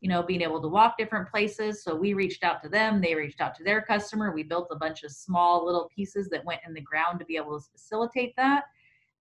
you 0.00 0.08
know, 0.08 0.22
being 0.22 0.42
able 0.42 0.60
to 0.62 0.68
walk 0.68 0.96
different 0.96 1.28
places. 1.28 1.82
So 1.82 1.94
we 1.94 2.14
reached 2.14 2.44
out 2.44 2.62
to 2.62 2.68
them, 2.68 3.00
they 3.00 3.14
reached 3.14 3.40
out 3.40 3.54
to 3.56 3.64
their 3.64 3.82
customer. 3.82 4.32
We 4.32 4.44
built 4.44 4.68
a 4.70 4.76
bunch 4.76 5.02
of 5.02 5.10
small 5.10 5.66
little 5.66 5.90
pieces 5.94 6.28
that 6.28 6.44
went 6.44 6.60
in 6.66 6.72
the 6.72 6.80
ground 6.80 7.18
to 7.18 7.24
be 7.24 7.36
able 7.36 7.58
to 7.58 7.66
facilitate 7.72 8.34
that. 8.36 8.64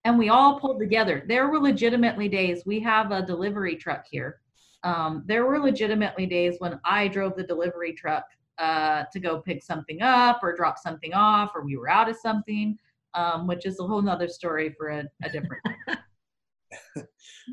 And 0.04 0.18
we 0.18 0.30
all 0.30 0.60
pulled 0.60 0.80
together. 0.80 1.24
There 1.28 1.48
were 1.48 1.60
legitimately 1.60 2.30
days, 2.30 2.64
we 2.66 2.80
have 2.82 3.12
a 3.12 3.26
delivery 3.26 3.76
truck 3.76 4.06
here. 4.10 4.40
Um, 4.84 5.24
there 5.26 5.46
were 5.46 5.60
legitimately 5.60 6.28
days 6.28 6.56
when 6.60 6.80
I 6.86 7.08
drove 7.08 7.36
the 7.36 7.44
delivery 7.44 7.94
truck 7.94 8.24
uh, 8.60 9.04
to 9.12 9.20
go 9.20 9.42
pick 9.42 9.64
something 9.64 10.02
up 10.02 10.40
or 10.44 10.56
drop 10.56 10.78
something 10.78 11.14
off, 11.14 11.52
or 11.56 11.64
we 11.64 11.78
were 11.78 11.90
out 11.90 12.10
of 12.10 12.16
something, 12.16 12.78
um, 13.16 13.48
which 13.48 13.66
is 13.66 13.80
a 13.80 13.84
whole 13.84 14.02
nother 14.02 14.28
story 14.28 14.74
for 14.78 14.90
a, 14.90 15.04
a 15.24 15.30
different. 15.30 15.64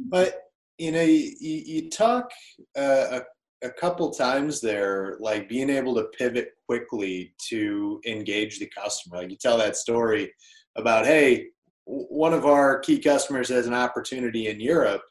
but 0.08 0.43
you 0.78 0.92
know, 0.92 1.02
you, 1.02 1.36
you 1.40 1.90
talk 1.90 2.30
uh, 2.76 3.20
a, 3.62 3.66
a 3.66 3.70
couple 3.70 4.10
times 4.10 4.60
there, 4.60 5.16
like 5.20 5.48
being 5.48 5.70
able 5.70 5.94
to 5.94 6.04
pivot 6.18 6.50
quickly 6.66 7.34
to 7.48 8.00
engage 8.06 8.58
the 8.58 8.70
customer. 8.76 9.18
Like 9.18 9.30
you 9.30 9.36
tell 9.36 9.58
that 9.58 9.76
story 9.76 10.32
about, 10.76 11.06
hey, 11.06 11.46
one 11.84 12.32
of 12.32 12.46
our 12.46 12.78
key 12.80 12.98
customers 12.98 13.48
has 13.50 13.66
an 13.66 13.74
opportunity 13.74 14.48
in 14.48 14.58
Europe, 14.60 15.02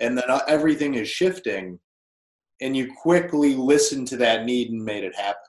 and 0.00 0.16
then 0.16 0.24
uh, 0.28 0.40
everything 0.48 0.94
is 0.94 1.08
shifting, 1.08 1.78
and 2.60 2.76
you 2.76 2.92
quickly 3.02 3.54
listened 3.54 4.08
to 4.08 4.16
that 4.16 4.44
need 4.44 4.70
and 4.70 4.84
made 4.84 5.04
it 5.04 5.14
happen. 5.14 5.42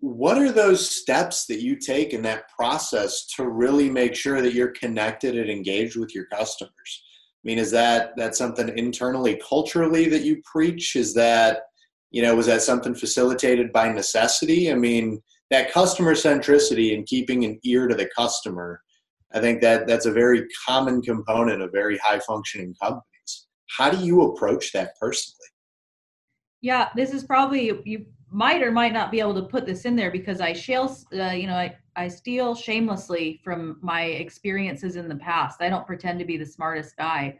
What 0.00 0.36
are 0.36 0.52
those 0.52 0.90
steps 0.90 1.46
that 1.46 1.62
you 1.62 1.76
take 1.76 2.12
in 2.12 2.20
that 2.22 2.50
process 2.50 3.26
to 3.36 3.48
really 3.48 3.88
make 3.88 4.14
sure 4.14 4.42
that 4.42 4.52
you're 4.52 4.72
connected 4.72 5.38
and 5.38 5.48
engaged 5.48 5.96
with 5.96 6.14
your 6.14 6.26
customers? 6.26 7.03
I 7.44 7.46
mean, 7.46 7.58
is 7.58 7.70
that 7.72 8.16
that 8.16 8.34
something 8.34 8.76
internally, 8.78 9.38
culturally 9.46 10.08
that 10.08 10.22
you 10.22 10.40
preach? 10.50 10.96
Is 10.96 11.12
that 11.14 11.62
you 12.10 12.22
know 12.22 12.34
was 12.34 12.46
that 12.46 12.62
something 12.62 12.94
facilitated 12.94 13.70
by 13.72 13.92
necessity? 13.92 14.72
I 14.72 14.74
mean, 14.74 15.20
that 15.50 15.70
customer 15.70 16.14
centricity 16.14 16.94
and 16.94 17.06
keeping 17.06 17.44
an 17.44 17.58
ear 17.64 17.86
to 17.86 17.94
the 17.94 18.08
customer. 18.16 18.80
I 19.34 19.40
think 19.40 19.60
that 19.62 19.86
that's 19.86 20.06
a 20.06 20.12
very 20.12 20.46
common 20.66 21.02
component 21.02 21.60
of 21.60 21.72
very 21.72 21.98
high 21.98 22.20
functioning 22.20 22.74
companies. 22.80 23.46
How 23.76 23.90
do 23.90 23.98
you 24.04 24.22
approach 24.22 24.72
that 24.72 24.92
personally? 24.98 25.36
Yeah, 26.62 26.88
this 26.96 27.12
is 27.12 27.24
probably 27.24 27.72
you 27.84 28.06
might 28.30 28.62
or 28.62 28.72
might 28.72 28.92
not 28.92 29.10
be 29.10 29.20
able 29.20 29.34
to 29.34 29.42
put 29.42 29.66
this 29.66 29.84
in 29.84 29.96
there 29.96 30.10
because 30.10 30.40
I 30.40 30.54
shall, 30.54 30.96
uh, 31.12 31.30
you 31.30 31.46
know, 31.46 31.56
I, 31.56 31.76
I 31.96 32.08
steal 32.08 32.54
shamelessly 32.54 33.40
from 33.44 33.78
my 33.80 34.02
experiences 34.02 34.96
in 34.96 35.08
the 35.08 35.16
past. 35.16 35.60
I 35.60 35.68
don't 35.68 35.86
pretend 35.86 36.18
to 36.18 36.24
be 36.24 36.36
the 36.36 36.46
smartest 36.46 36.96
guy. 36.96 37.38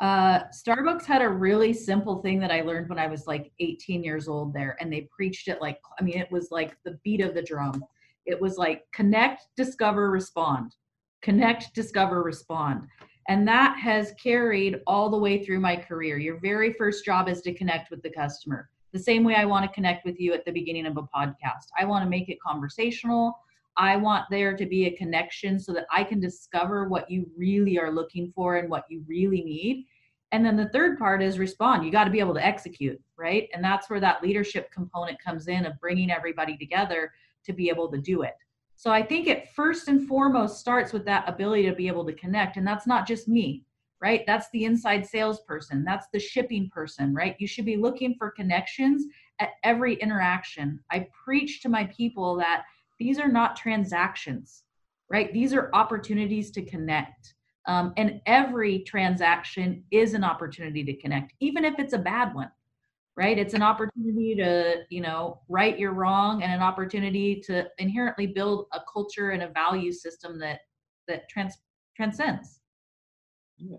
Uh, 0.00 0.40
Starbucks 0.48 1.04
had 1.06 1.22
a 1.22 1.28
really 1.28 1.72
simple 1.72 2.20
thing 2.20 2.38
that 2.40 2.50
I 2.50 2.60
learned 2.60 2.88
when 2.88 2.98
I 2.98 3.06
was 3.06 3.26
like 3.26 3.52
18 3.60 4.04
years 4.04 4.28
old 4.28 4.52
there, 4.52 4.76
and 4.80 4.92
they 4.92 5.08
preached 5.14 5.48
it 5.48 5.62
like, 5.62 5.78
I 5.98 6.02
mean, 6.04 6.18
it 6.18 6.30
was 6.30 6.48
like 6.50 6.76
the 6.84 6.98
beat 7.02 7.22
of 7.22 7.34
the 7.34 7.42
drum. 7.42 7.82
It 8.26 8.40
was 8.40 8.58
like 8.58 8.84
connect, 8.92 9.46
discover, 9.56 10.10
respond. 10.10 10.74
Connect, 11.22 11.74
discover, 11.74 12.22
respond. 12.22 12.86
And 13.28 13.48
that 13.48 13.78
has 13.78 14.12
carried 14.22 14.80
all 14.86 15.08
the 15.08 15.18
way 15.18 15.44
through 15.44 15.60
my 15.60 15.76
career. 15.76 16.18
Your 16.18 16.38
very 16.38 16.74
first 16.74 17.04
job 17.04 17.28
is 17.28 17.40
to 17.42 17.54
connect 17.54 17.90
with 17.90 18.02
the 18.02 18.10
customer 18.10 18.68
the 18.96 19.02
same 19.02 19.24
way 19.24 19.34
I 19.34 19.44
want 19.44 19.64
to 19.64 19.74
connect 19.74 20.06
with 20.06 20.18
you 20.18 20.32
at 20.32 20.44
the 20.44 20.52
beginning 20.52 20.86
of 20.86 20.96
a 20.96 21.02
podcast. 21.02 21.68
I 21.78 21.84
want 21.84 22.02
to 22.04 22.08
make 22.08 22.28
it 22.30 22.38
conversational. 22.40 23.38
I 23.76 23.96
want 23.96 24.24
there 24.30 24.56
to 24.56 24.66
be 24.66 24.86
a 24.86 24.96
connection 24.96 25.58
so 25.58 25.72
that 25.72 25.86
I 25.92 26.04
can 26.04 26.20
discover 26.20 26.88
what 26.88 27.10
you 27.10 27.28
really 27.36 27.78
are 27.78 27.90
looking 27.90 28.32
for 28.34 28.56
and 28.56 28.70
what 28.70 28.84
you 28.88 29.04
really 29.06 29.42
need. 29.42 29.86
And 30.32 30.44
then 30.44 30.56
the 30.56 30.68
third 30.70 30.98
part 30.98 31.22
is 31.22 31.38
respond. 31.38 31.84
You 31.84 31.92
got 31.92 32.04
to 32.04 32.10
be 32.10 32.20
able 32.20 32.34
to 32.34 32.44
execute, 32.44 33.00
right? 33.16 33.48
And 33.54 33.62
that's 33.62 33.88
where 33.88 34.00
that 34.00 34.22
leadership 34.22 34.70
component 34.72 35.22
comes 35.22 35.48
in 35.48 35.66
of 35.66 35.80
bringing 35.80 36.10
everybody 36.10 36.56
together 36.56 37.12
to 37.44 37.52
be 37.52 37.68
able 37.68 37.90
to 37.92 37.98
do 37.98 38.22
it. 38.22 38.34
So 38.74 38.90
I 38.90 39.02
think 39.02 39.26
it 39.26 39.50
first 39.54 39.88
and 39.88 40.06
foremost 40.06 40.58
starts 40.58 40.92
with 40.92 41.04
that 41.06 41.28
ability 41.28 41.64
to 41.66 41.74
be 41.74 41.86
able 41.86 42.04
to 42.06 42.12
connect. 42.12 42.56
And 42.56 42.66
that's 42.66 42.86
not 42.86 43.06
just 43.06 43.28
me 43.28 43.64
right? 44.00 44.24
That's 44.26 44.48
the 44.50 44.64
inside 44.64 45.06
salesperson, 45.06 45.84
that's 45.84 46.06
the 46.12 46.20
shipping 46.20 46.68
person, 46.70 47.14
right? 47.14 47.36
You 47.38 47.46
should 47.46 47.64
be 47.64 47.76
looking 47.76 48.14
for 48.18 48.30
connections 48.30 49.04
at 49.38 49.50
every 49.62 49.94
interaction. 49.94 50.80
I 50.90 51.08
preach 51.24 51.60
to 51.62 51.68
my 51.68 51.84
people 51.86 52.36
that 52.36 52.64
these 52.98 53.18
are 53.18 53.28
not 53.28 53.56
transactions, 53.56 54.64
right? 55.10 55.32
These 55.32 55.52
are 55.54 55.70
opportunities 55.72 56.50
to 56.52 56.62
connect. 56.62 57.34
Um, 57.66 57.92
and 57.96 58.20
every 58.26 58.80
transaction 58.80 59.84
is 59.90 60.14
an 60.14 60.24
opportunity 60.24 60.84
to 60.84 60.96
connect, 60.96 61.32
even 61.40 61.64
if 61.64 61.78
it's 61.78 61.94
a 61.94 61.98
bad 61.98 62.34
one, 62.34 62.50
right? 63.16 63.38
It's 63.38 63.54
an 63.54 63.62
opportunity 63.62 64.36
to, 64.36 64.84
you 64.88 65.00
know, 65.00 65.40
right 65.48 65.76
your 65.78 65.92
wrong 65.92 66.42
and 66.42 66.52
an 66.52 66.62
opportunity 66.62 67.40
to 67.46 67.66
inherently 67.78 68.26
build 68.26 68.66
a 68.72 68.80
culture 68.92 69.30
and 69.30 69.42
a 69.42 69.48
value 69.48 69.92
system 69.92 70.38
that 70.40 70.60
that 71.08 71.28
trans- 71.28 71.58
transcends. 71.96 72.60
Yeah. 73.58 73.78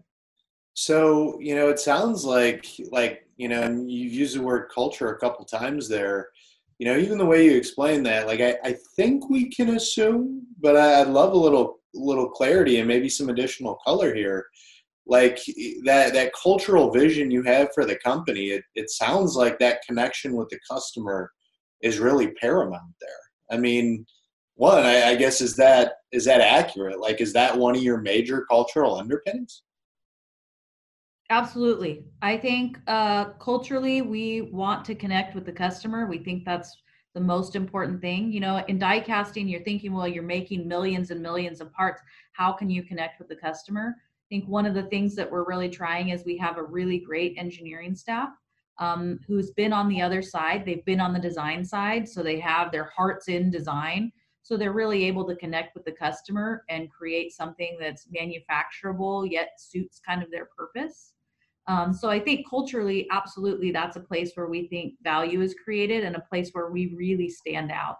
So 0.74 1.39
you 1.39 1.55
know, 1.55 1.69
it 1.69 1.79
sounds 1.79 2.25
like 2.25 2.67
like 2.91 3.27
you 3.38 3.47
know, 3.47 3.62
and 3.62 3.89
you've 3.89 4.13
used 4.13 4.36
the 4.36 4.41
word 4.41 4.69
culture 4.74 5.09
a 5.09 5.19
couple 5.19 5.45
times 5.45 5.88
there. 5.88 6.29
You 6.79 6.86
know, 6.88 6.98
even 6.98 7.17
the 7.17 7.25
way 7.25 7.46
you 7.46 7.57
explain 7.57 8.03
that, 8.03 8.27
like 8.27 8.39
I, 8.39 8.57
I 8.63 8.75
think 8.96 9.29
we 9.29 9.50
can 9.50 9.75
assume, 9.75 10.46
but 10.62 10.75
I'd 10.77 11.07
love 11.07 11.34
a 11.34 11.38
little 11.38 11.79
little 11.93 12.29
clarity 12.29 12.77
and 12.77 12.88
maybe 12.88 13.10
some 13.10 13.29
additional 13.29 13.79
color 13.86 14.13
here. 14.13 14.46
Like 15.07 15.39
that 15.86 16.13
that 16.13 16.34
cultural 16.34 16.91
vision 16.91 17.31
you 17.31 17.41
have 17.43 17.69
for 17.74 17.86
the 17.86 17.98
company, 17.98 18.48
it, 18.50 18.63
it 18.75 18.89
sounds 18.89 19.36
like 19.36 19.57
that 19.60 19.81
connection 19.88 20.36
with 20.36 20.50
the 20.50 20.60
customer 20.69 21.31
is 21.81 22.00
really 22.00 22.31
paramount 22.41 22.93
there. 23.01 23.10
I 23.50 23.57
mean, 23.57 24.05
one, 24.55 24.84
I, 24.84 25.10
I 25.10 25.15
guess 25.15 25.39
is 25.41 25.55
that 25.55 25.93
is 26.12 26.25
that 26.25 26.41
accurate? 26.41 27.00
Like, 27.00 27.22
is 27.22 27.34
that 27.34 27.57
one 27.57 27.75
of 27.75 27.84
your 27.84 28.01
major 28.01 28.46
cultural 28.50 28.96
underpinnings? 28.96 29.63
Absolutely. 31.29 32.05
I 32.22 32.38
think 32.38 32.79
uh, 32.88 33.25
culturally, 33.34 34.01
we 34.01 34.41
want 34.41 34.86
to 34.86 34.96
connect 34.96 35.36
with 35.36 35.46
the 35.46 35.51
customer. 35.51 36.07
We 36.07 36.19
think 36.19 36.46
that's 36.46 36.77
the 37.13 37.19
most 37.19 37.55
important 37.55 38.00
thing. 38.00 38.31
You 38.31 38.39
know, 38.39 38.63
in 38.67 38.79
die 38.79 39.01
casting, 39.01 39.48
you're 39.48 39.63
thinking, 39.63 39.93
well, 39.93 40.07
you're 40.07 40.24
making 40.24 40.67
millions 40.67 41.12
and 41.12 41.22
millions 41.22 41.60
of 41.60 41.72
parts. 41.74 42.01
How 42.31 42.53
can 42.53 42.69
you 42.69 42.81
connect 42.81 43.19
with 43.19 43.27
the 43.27 43.36
customer? 43.36 43.96
I 43.98 44.27
think 44.29 44.48
one 44.48 44.65
of 44.65 44.74
the 44.74 44.84
things 44.84 45.15
that 45.15 45.29
we're 45.29 45.43
really 45.46 45.69
trying 45.69 46.10
is 46.10 46.24
we 46.24 46.38
have 46.38 46.57
a 46.57 46.63
really 46.63 47.00
great 47.00 47.36
engineering 47.38 47.93
staff 47.96 48.29
um, 48.79 49.19
who's 49.27 49.51
been 49.51 49.74
on 49.74 49.89
the 49.89 50.01
other 50.01 50.22
side. 50.22 50.63
They've 50.65 50.86
been 50.86 51.01
on 51.01 51.12
the 51.13 51.19
design 51.19 51.65
side, 51.65 52.07
so 52.07 52.24
they 52.24 52.39
have 52.39 52.72
their 52.72 52.86
hearts 52.96 53.27
in 53.27 53.50
design. 53.51 54.13
So 54.43 54.55
they're 54.55 54.72
really 54.72 55.03
able 55.03 55.27
to 55.27 55.36
connect 55.36 55.75
with 55.75 55.84
the 55.84 55.91
customer 55.91 56.63
and 56.69 56.89
create 56.89 57.34
something 57.34 57.77
that's 57.81 58.07
manufacturable 58.17 59.29
yet 59.29 59.60
suits 59.60 60.00
kind 60.00 60.24
of 60.24 60.31
their 60.31 60.46
purpose. 60.57 61.12
Um, 61.67 61.93
so 61.93 62.09
I 62.09 62.19
think 62.19 62.50
culturally, 62.50 63.07
absolutely, 63.12 63.71
that's 63.71 63.97
a 63.97 64.01
place 64.01 64.31
where 64.36 64.47
we 64.47 64.67
think 64.67 64.93
value 65.03 65.41
is 65.41 65.55
created 65.62 66.03
and 66.03 66.15
a 66.15 66.21
place 66.21 66.51
where 66.53 66.69
we 66.69 66.93
really 66.95 67.29
stand 67.29 67.71
out. 67.71 67.97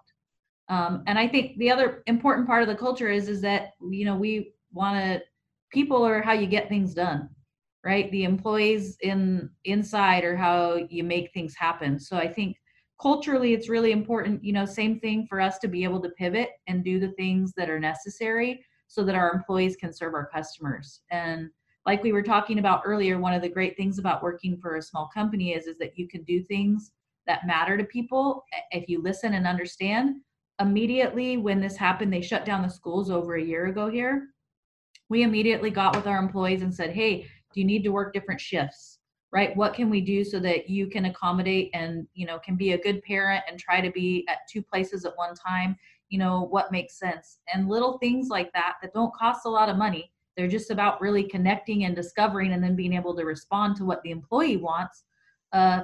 Um, 0.70 1.04
and 1.08 1.20
I 1.20 1.28
think 1.28 1.58
the 1.58 1.72
other 1.72 2.04
important 2.08 2.48
part 2.48 2.62
of 2.62 2.70
the 2.70 2.76
culture 2.76 3.10
is 3.10 3.30
is 3.30 3.42
that 3.42 3.72
you 3.90 4.06
know 4.06 4.16
we 4.16 4.54
want 4.74 4.98
to 4.98 5.22
people 5.72 6.06
are 6.06 6.22
how 6.22 6.34
you 6.34 6.48
get 6.48 6.70
things 6.70 6.94
done, 6.94 7.30
right? 7.86 8.12
The 8.12 8.24
employees 8.24 8.98
in 9.02 9.50
inside 9.66 10.24
are 10.24 10.36
how 10.36 10.76
you 10.90 11.04
make 11.04 11.32
things 11.34 11.56
happen. 11.56 12.00
So 12.00 12.18
I 12.18 12.28
think 12.28 12.58
culturally 13.02 13.54
it's 13.54 13.70
really 13.70 13.92
important 13.92 14.44
you 14.44 14.52
know 14.52 14.66
same 14.66 15.00
thing 15.00 15.26
for 15.30 15.40
us 15.40 15.60
to 15.60 15.68
be 15.68 15.84
able 15.84 16.02
to 16.02 16.10
pivot 16.12 16.50
and 16.68 16.84
do 16.84 17.00
the 17.00 17.12
things 17.12 17.54
that 17.56 17.70
are 17.70 17.80
necessary 17.80 18.64
so 18.88 19.04
that 19.04 19.16
our 19.16 19.32
employees 19.32 19.76
can 19.76 19.94
serve 19.94 20.14
our 20.14 20.28
customers 20.34 21.02
and 21.12 21.50
like 21.88 22.04
we 22.04 22.12
were 22.12 22.22
talking 22.22 22.60
about 22.60 22.84
earlier 22.86 23.18
one 23.18 23.34
of 23.34 23.42
the 23.42 23.50
great 23.50 23.78
things 23.78 23.98
about 23.98 24.22
working 24.22 24.58
for 24.58 24.76
a 24.76 24.82
small 24.82 25.10
company 25.12 25.54
is 25.54 25.66
is 25.66 25.78
that 25.78 25.98
you 25.98 26.08
can 26.08 26.22
do 26.24 26.44
things 26.44 26.92
that 27.26 27.48
matter 27.48 27.78
to 27.78 27.84
people 27.86 28.44
eh, 28.54 28.78
if 28.80 28.90
you 28.90 29.02
listen 29.02 29.34
and 29.34 29.48
understand. 29.48 30.18
Immediately 30.60 31.38
when 31.38 31.62
this 31.62 31.78
happened 31.78 32.12
they 32.12 32.22
shut 32.22 32.46
down 32.46 32.62
the 32.62 32.70
schools 32.70 33.10
over 33.10 33.36
a 33.36 33.44
year 33.44 33.68
ago 33.68 33.90
here. 33.90 34.28
We 35.10 35.24
immediately 35.24 35.70
got 35.70 35.96
with 35.96 36.08
our 36.08 36.20
employees 36.20 36.62
and 36.62 36.76
said 36.76 36.92
hey 36.92 37.26
do 37.54 37.62
you 37.62 37.66
need 37.66 37.84
to 37.86 37.90
work 37.90 38.14
different 38.14 38.42
shifts? 38.42 39.00
Right? 39.32 39.56
What 39.56 39.74
can 39.74 39.90
we 39.90 40.02
do 40.02 40.24
so 40.24 40.40
that 40.40 40.70
you 40.70 40.88
can 40.88 41.06
accommodate 41.06 41.70
and 41.74 42.06
you 42.14 42.28
know 42.28 42.38
can 42.40 42.58
be 42.58 42.74
a 42.74 42.78
good 42.78 43.02
parent 43.04 43.44
and 43.50 43.58
try 43.58 43.80
to 43.80 43.92
be 43.92 44.26
at 44.28 44.40
two 44.52 44.62
places 44.62 45.06
at 45.06 45.16
one 45.16 45.36
time? 45.36 45.78
You 46.10 46.20
know 46.20 46.48
what 46.50 46.72
makes 46.72 47.00
sense? 47.00 47.40
And 47.54 47.70
little 47.70 47.98
things 48.00 48.28
like 48.28 48.52
that 48.54 48.76
that 48.82 48.94
don't 48.94 49.14
cost 49.16 49.46
a 49.46 49.50
lot 49.50 49.70
of 49.70 49.78
money 49.78 50.12
they're 50.38 50.48
just 50.48 50.72
about 50.72 51.02
really 51.02 51.24
connecting 51.24 51.84
and 51.86 51.96
discovering 51.96 52.54
and 52.54 52.64
then 52.64 52.76
being 52.76 52.94
able 52.94 53.16
to 53.16 53.26
respond 53.26 53.76
to 53.76 53.84
what 53.84 54.02
the 54.04 54.12
employee 54.12 54.58
wants 54.58 55.04
uh, 55.54 55.82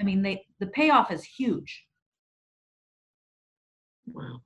i 0.00 0.02
mean 0.02 0.22
they 0.22 0.46
the 0.58 0.66
payoff 0.68 1.10
is 1.10 1.24
huge. 1.24 1.84
Wow. 4.06 4.40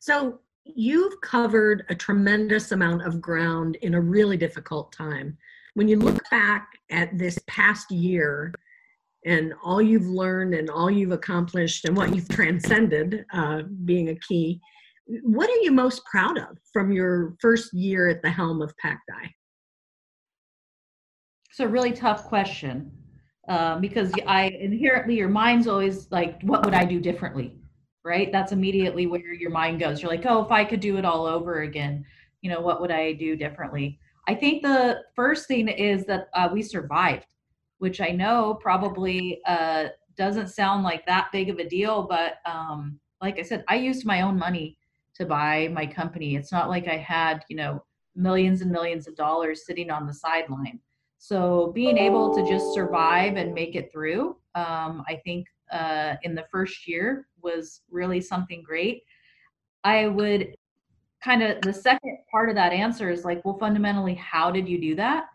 So 0.00 0.40
you've 0.64 1.20
covered 1.20 1.84
a 1.88 1.94
tremendous 1.94 2.72
amount 2.72 3.06
of 3.06 3.20
ground 3.20 3.76
in 3.82 3.94
a 3.94 4.00
really 4.00 4.36
difficult 4.36 4.92
time. 4.92 5.36
When 5.74 5.88
you 5.88 5.98
look 5.98 6.22
back 6.30 6.68
at 6.90 7.16
this 7.18 7.38
past 7.46 7.90
year 7.90 8.54
and 9.24 9.54
all 9.62 9.80
you've 9.80 10.06
learned 10.06 10.54
and 10.54 10.68
all 10.70 10.90
you've 10.90 11.12
accomplished 11.12 11.84
and 11.84 11.96
what 11.96 12.14
you've 12.14 12.28
transcended 12.28 13.24
uh, 13.32 13.62
being 13.84 14.10
a 14.10 14.16
key 14.16 14.60
what 15.22 15.48
are 15.50 15.62
you 15.62 15.70
most 15.70 16.04
proud 16.04 16.38
of 16.38 16.58
from 16.72 16.92
your 16.92 17.34
first 17.40 17.72
year 17.72 18.08
at 18.08 18.22
the 18.22 18.30
helm 18.30 18.62
of 18.62 18.74
PacDie 18.82 19.30
it's 21.50 21.60
a 21.60 21.68
really 21.68 21.92
tough 21.92 22.24
question 22.24 22.90
uh, 23.48 23.78
because 23.78 24.12
i 24.26 24.44
inherently 24.60 25.16
your 25.16 25.28
mind's 25.28 25.66
always 25.66 26.10
like 26.10 26.40
what 26.42 26.64
would 26.64 26.74
i 26.74 26.84
do 26.84 27.00
differently 27.00 27.56
right? 28.04 28.32
That's 28.32 28.50
immediately 28.50 29.06
where 29.06 29.32
your 29.32 29.50
mind 29.50 29.78
goes. 29.80 30.02
You're 30.02 30.10
like 30.10 30.26
oh 30.26 30.42
if 30.44 30.50
i 30.50 30.64
could 30.64 30.80
do 30.80 30.96
it 30.96 31.04
all 31.04 31.26
over 31.26 31.62
again 31.62 32.04
you 32.40 32.50
know 32.50 32.60
what 32.60 32.80
would 32.80 32.90
i 32.90 33.12
do 33.12 33.36
differently? 33.36 33.98
I 34.28 34.34
think 34.34 34.62
the 34.62 35.02
first 35.16 35.48
thing 35.48 35.68
is 35.68 36.06
that 36.06 36.28
uh, 36.34 36.48
we 36.52 36.62
survived, 36.62 37.26
which 37.78 38.00
I 38.00 38.10
know 38.10 38.54
probably 38.62 39.40
uh, 39.46 39.88
doesn't 40.16 40.48
sound 40.48 40.84
like 40.84 41.04
that 41.06 41.30
big 41.32 41.48
of 41.50 41.58
a 41.58 41.68
deal, 41.68 42.04
but 42.04 42.34
um, 42.46 43.00
like 43.20 43.40
I 43.40 43.42
said, 43.42 43.64
I 43.68 43.76
used 43.76 44.06
my 44.06 44.22
own 44.22 44.38
money 44.38 44.76
to 45.14 45.26
buy 45.26 45.68
my 45.72 45.86
company. 45.86 46.36
It's 46.36 46.52
not 46.52 46.68
like 46.68 46.88
I 46.88 46.96
had, 46.96 47.44
you 47.48 47.56
know, 47.56 47.84
millions 48.14 48.60
and 48.60 48.70
millions 48.70 49.06
of 49.08 49.16
dollars 49.16 49.66
sitting 49.66 49.90
on 49.90 50.06
the 50.06 50.14
sideline. 50.14 50.80
So 51.18 51.70
being 51.74 51.98
able 51.98 52.34
to 52.34 52.48
just 52.48 52.74
survive 52.74 53.36
and 53.36 53.54
make 53.54 53.76
it 53.76 53.92
through, 53.92 54.36
um, 54.54 55.04
I 55.08 55.20
think 55.24 55.46
uh, 55.70 56.16
in 56.22 56.34
the 56.34 56.44
first 56.50 56.88
year 56.88 57.28
was 57.42 57.82
really 57.90 58.20
something 58.20 58.62
great. 58.62 59.02
I 59.84 60.08
would 60.08 60.54
kind 61.22 61.42
of 61.42 61.60
the 61.62 61.72
second 61.72 62.18
part 62.30 62.48
of 62.48 62.56
that 62.56 62.72
answer 62.72 63.10
is 63.10 63.24
like, 63.24 63.44
well, 63.44 63.58
fundamentally, 63.58 64.14
how 64.14 64.50
did 64.50 64.68
you 64.68 64.80
do 64.80 64.94
that? 64.96 65.26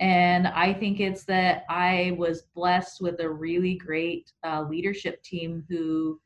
And 0.00 0.46
I 0.48 0.72
think 0.72 1.00
it's 1.00 1.24
that 1.24 1.64
I 1.68 2.14
was 2.18 2.42
blessed 2.54 3.00
with 3.00 3.20
a 3.20 3.28
really 3.28 3.74
great 3.74 4.32
uh, 4.44 4.64
leadership 4.68 5.22
team 5.22 5.64
who 5.68 6.20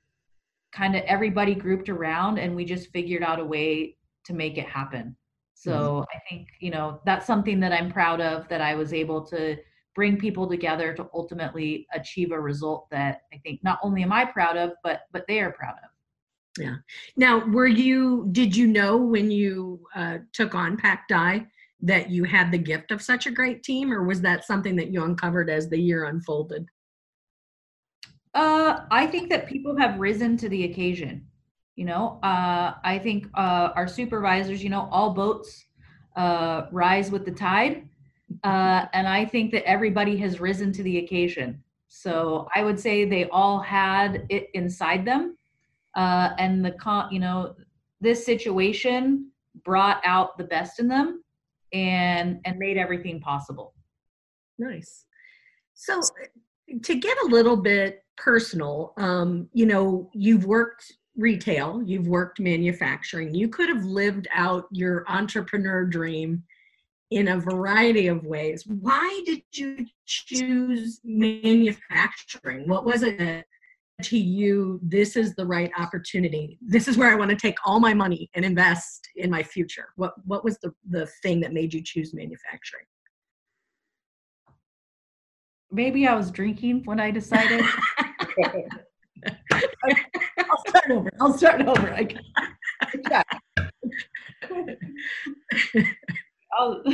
kind 0.74 0.96
of 0.96 1.02
everybody 1.02 1.54
grouped 1.54 1.88
around 1.88 2.38
and 2.38 2.54
we 2.54 2.64
just 2.64 2.90
figured 2.90 3.22
out 3.22 3.38
a 3.38 3.44
way 3.44 3.96
to 4.24 4.32
make 4.32 4.58
it 4.58 4.68
happen. 4.68 5.16
So 5.54 5.72
mm-hmm. 5.72 6.16
I 6.16 6.20
think, 6.28 6.48
you 6.60 6.70
know, 6.70 7.00
that's 7.06 7.26
something 7.26 7.60
that 7.60 7.72
I'm 7.72 7.92
proud 7.92 8.20
of 8.20 8.48
that 8.48 8.60
I 8.60 8.74
was 8.74 8.92
able 8.92 9.24
to 9.26 9.56
bring 9.94 10.18
people 10.18 10.48
together 10.48 10.92
to 10.94 11.08
ultimately 11.14 11.86
achieve 11.94 12.32
a 12.32 12.40
result 12.40 12.88
that 12.90 13.22
I 13.32 13.38
think 13.38 13.62
not 13.62 13.78
only 13.82 14.02
am 14.02 14.12
I 14.12 14.24
proud 14.24 14.56
of, 14.56 14.72
but 14.82 15.02
but 15.12 15.24
they 15.28 15.40
are 15.40 15.52
proud 15.52 15.76
of 15.84 15.90
yeah 16.58 16.76
now 17.16 17.44
were 17.46 17.66
you 17.66 18.28
did 18.32 18.54
you 18.54 18.66
know 18.66 18.96
when 18.96 19.30
you 19.30 19.80
uh, 19.94 20.18
took 20.32 20.54
on 20.54 20.76
PacDie 20.76 21.46
that 21.80 22.10
you 22.10 22.24
had 22.24 22.50
the 22.50 22.58
gift 22.58 22.90
of 22.90 23.02
such 23.02 23.26
a 23.26 23.30
great 23.30 23.62
team 23.62 23.92
or 23.92 24.04
was 24.04 24.20
that 24.20 24.44
something 24.44 24.76
that 24.76 24.90
you 24.90 25.02
uncovered 25.04 25.50
as 25.50 25.68
the 25.68 25.78
year 25.78 26.04
unfolded 26.04 26.66
uh, 28.34 28.80
i 28.90 29.06
think 29.06 29.28
that 29.30 29.46
people 29.46 29.76
have 29.76 29.98
risen 29.98 30.36
to 30.36 30.48
the 30.48 30.64
occasion 30.64 31.26
you 31.76 31.84
know? 31.84 32.18
Uh, 32.22 32.74
i 32.84 32.98
think 32.98 33.26
uh, 33.34 33.70
our 33.74 33.88
supervisors 33.88 34.62
you 34.62 34.70
know 34.70 34.88
all 34.90 35.10
boats 35.10 35.66
uh, 36.16 36.66
rise 36.70 37.10
with 37.10 37.24
the 37.24 37.32
tide. 37.32 37.88
Uh, 38.44 38.86
and 38.92 39.08
i 39.08 39.24
think 39.24 39.50
that 39.52 39.66
everybody 39.66 40.16
has 40.16 40.40
risen 40.40 40.72
to 40.72 40.82
the 40.82 40.98
occasion. 40.98 41.62
So 41.88 42.48
i 42.54 42.62
would 42.62 42.78
say 42.78 43.04
they 43.04 43.28
all 43.30 43.60
had 43.60 44.26
it 44.28 44.48
inside 44.54 45.04
them. 45.04 45.36
Uh, 45.94 46.30
and 46.38 46.64
the 46.64 46.72
con 46.72 47.12
you 47.12 47.20
know 47.20 47.54
this 48.00 48.24
situation 48.24 49.30
brought 49.64 50.00
out 50.04 50.36
the 50.36 50.44
best 50.44 50.80
in 50.80 50.88
them 50.88 51.22
and 51.72 52.40
and 52.44 52.58
made 52.58 52.76
everything 52.76 53.20
possible. 53.20 53.74
Nice. 54.58 55.06
So 55.74 56.00
to 56.82 56.94
get 56.94 57.16
a 57.24 57.26
little 57.26 57.56
bit 57.56 58.03
personal. 58.16 58.92
Um, 58.96 59.48
you 59.52 59.66
know 59.66 60.10
you've 60.12 60.44
worked 60.44 60.92
retail 61.16 61.80
you've 61.84 62.08
worked 62.08 62.40
manufacturing. 62.40 63.34
You 63.34 63.48
could 63.48 63.68
have 63.68 63.84
lived 63.84 64.28
out 64.34 64.66
your 64.70 65.04
entrepreneur 65.08 65.84
dream 65.84 66.42
in 67.10 67.28
a 67.28 67.38
variety 67.38 68.08
of 68.08 68.24
ways. 68.24 68.64
Why 68.66 69.22
did 69.24 69.42
you 69.52 69.86
choose 70.06 71.00
manufacturing? 71.04 72.68
What 72.68 72.84
was 72.84 73.02
it 73.02 73.18
that 73.18 73.46
to 74.02 74.18
you 74.18 74.80
this 74.82 75.14
is 75.14 75.36
the 75.36 75.46
right 75.46 75.70
opportunity? 75.78 76.58
This 76.60 76.88
is 76.88 76.96
where 76.96 77.12
i 77.12 77.14
want 77.14 77.30
to 77.30 77.36
take 77.36 77.56
all 77.64 77.78
my 77.78 77.94
money 77.94 78.28
and 78.34 78.44
invest 78.44 79.08
in 79.14 79.30
my 79.30 79.42
future. 79.42 79.88
What 79.94 80.14
what 80.24 80.42
was 80.42 80.58
the 80.58 80.72
the 80.90 81.06
thing 81.22 81.40
that 81.40 81.52
made 81.52 81.72
you 81.72 81.82
choose 81.82 82.12
manufacturing? 82.12 82.86
Maybe 85.70 86.08
i 86.08 86.14
was 86.14 86.32
drinking 86.32 86.82
when 86.84 86.98
i 86.98 87.12
decided 87.12 87.64
i'll 90.38 90.64
start 90.68 90.90
over 90.90 91.10
i'll 91.20 91.32
start 91.38 91.62
over 91.62 91.94
I, 91.94 92.08
yeah. 93.10 93.22
I'll, 96.52 96.82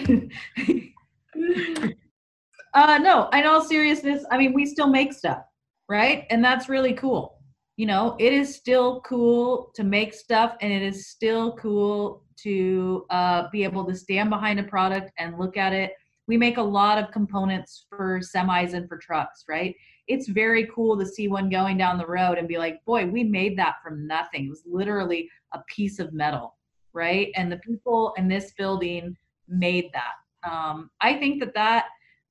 uh, 2.75 2.99
no 2.99 3.29
in 3.31 3.47
all 3.47 3.63
seriousness 3.63 4.25
i 4.31 4.39
mean 4.39 4.53
we 4.53 4.67
still 4.67 4.89
make 4.89 5.13
stuff 5.13 5.43
right? 5.91 6.25
And 6.31 6.43
that's 6.43 6.69
really 6.69 6.95
cool. 6.95 7.43
You 7.77 7.87
know, 7.87 8.15
it 8.19 8.33
is 8.33 8.55
still 8.55 9.01
cool 9.01 9.73
to 9.75 9.83
make 9.83 10.15
stuff 10.15 10.55
and 10.61 10.73
it 10.73 10.83
is 10.83 11.09
still 11.09 11.57
cool 11.57 12.25
to 12.45 13.05
uh, 13.11 13.49
be 13.51 13.65
able 13.65 13.85
to 13.87 13.95
stand 13.95 14.31
behind 14.31 14.61
a 14.61 14.63
product 14.63 15.11
and 15.19 15.39
look 15.39 15.57
at 15.57 15.73
it. 15.73 15.93
We 16.29 16.37
make 16.37 16.59
a 16.59 16.63
lot 16.63 17.03
of 17.03 17.11
components 17.11 17.87
for 17.91 18.21
semis 18.21 18.73
and 18.73 18.89
for 18.89 18.99
trucks, 18.99 19.45
right? 19.49 19.75
It's 20.11 20.29
very 20.29 20.69
cool 20.75 20.99
to 20.99 21.07
see 21.07 21.29
one 21.29 21.49
going 21.49 21.79
down 21.79 21.99
the 21.99 22.07
road 22.07 22.39
and 22.39 22.49
be 22.49 22.59
like, 22.59 22.85
boy, 22.85 23.07
we 23.07 23.25
made 23.25 23.57
that 23.59 23.77
from 23.83 24.07
nothing. 24.07 24.47
It 24.47 24.51
was 24.51 24.63
literally 24.67 25.29
a 25.53 25.61
piece 25.69 25.99
of 25.99 26.13
metal, 26.13 26.57
right? 26.93 27.31
And 27.37 27.51
the 27.51 27.59
people 27.59 28.13
in 28.17 28.29
this 28.29 28.53
building 28.59 29.17
made 29.49 29.91
that. 29.93 30.51
Um, 30.51 30.91
I 31.01 31.15
think 31.15 31.41
that 31.41 31.55
that 31.55 31.87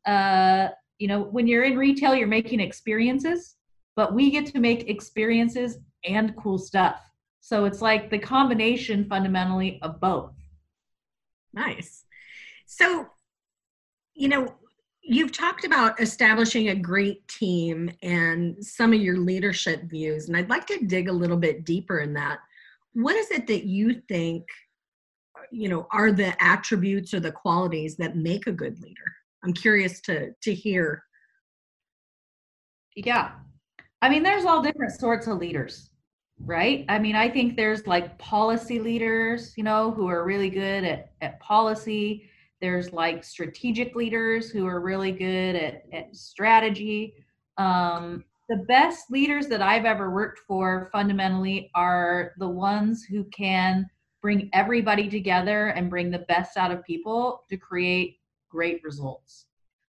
uh, 0.05 0.69
you 0.99 1.07
know, 1.07 1.21
when 1.21 1.47
you're 1.47 1.63
in 1.63 1.77
retail, 1.77 2.13
you're 2.13 2.27
making 2.27 2.59
experiences, 2.59 3.55
but 3.95 4.13
we 4.13 4.29
get 4.29 4.45
to 4.47 4.59
make 4.59 4.89
experiences 4.89 5.77
and 6.03 6.35
cool 6.35 6.57
stuff. 6.57 7.01
So 7.41 7.65
it's 7.65 7.81
like 7.81 8.09
the 8.09 8.19
combination 8.19 9.05
fundamentally 9.05 9.79
of 9.81 9.99
both. 9.99 10.33
Nice. 11.53 12.03
So, 12.65 13.07
you 14.13 14.27
know, 14.27 14.55
you've 15.09 15.31
talked 15.31 15.65
about 15.65 15.99
establishing 15.99 16.69
a 16.69 16.75
great 16.75 17.27
team 17.27 17.91
and 18.03 18.63
some 18.63 18.93
of 18.93 19.01
your 19.01 19.17
leadership 19.17 19.83
views, 19.89 20.27
and 20.27 20.37
I'd 20.37 20.49
like 20.49 20.67
to 20.67 20.85
dig 20.85 21.09
a 21.09 21.13
little 21.13 21.37
bit 21.37 21.65
deeper 21.65 21.99
in 21.99 22.13
that. 22.13 22.39
What 22.93 23.15
is 23.15 23.31
it 23.31 23.47
that 23.47 23.65
you 23.65 24.01
think, 24.07 24.45
you 25.51 25.67
know, 25.67 25.87
are 25.91 26.11
the 26.11 26.41
attributes 26.43 27.13
or 27.15 27.19
the 27.19 27.31
qualities 27.31 27.97
that 27.97 28.17
make 28.17 28.45
a 28.45 28.51
good 28.51 28.79
leader? 28.83 29.15
I'm 29.43 29.53
curious 29.53 29.99
to 30.01 30.31
to 30.43 30.53
hear. 30.53 31.03
Yeah. 32.95 33.31
I 34.03 34.09
mean, 34.09 34.21
there's 34.21 34.45
all 34.45 34.61
different 34.61 34.91
sorts 34.93 35.25
of 35.27 35.39
leaders, 35.39 35.89
right? 36.45 36.85
I 36.87 36.99
mean, 36.99 37.15
I 37.15 37.29
think 37.29 37.55
there's 37.55 37.87
like 37.87 38.17
policy 38.19 38.79
leaders, 38.79 39.53
you 39.57 39.63
know, 39.63 39.91
who 39.91 40.07
are 40.07 40.23
really 40.23 40.49
good 40.49 40.83
at, 40.83 41.13
at 41.21 41.39
policy. 41.39 42.29
There's 42.61 42.91
like 42.91 43.23
strategic 43.23 43.95
leaders 43.95 44.49
who 44.49 44.65
are 44.67 44.81
really 44.81 45.11
good 45.11 45.55
at, 45.55 45.83
at 45.93 46.15
strategy. 46.15 47.13
Um, 47.57 48.23
the 48.49 48.57
best 48.67 49.11
leaders 49.11 49.47
that 49.47 49.61
I've 49.61 49.85
ever 49.85 50.09
worked 50.09 50.39
for 50.39 50.89
fundamentally 50.91 51.71
are 51.75 52.33
the 52.37 52.49
ones 52.49 53.03
who 53.03 53.23
can 53.25 53.87
bring 54.21 54.49
everybody 54.53 55.07
together 55.07 55.67
and 55.67 55.89
bring 55.89 56.11
the 56.11 56.19
best 56.19 56.57
out 56.57 56.71
of 56.71 56.83
people 56.83 57.43
to 57.49 57.57
create 57.57 58.17
great 58.49 58.83
results. 58.83 59.45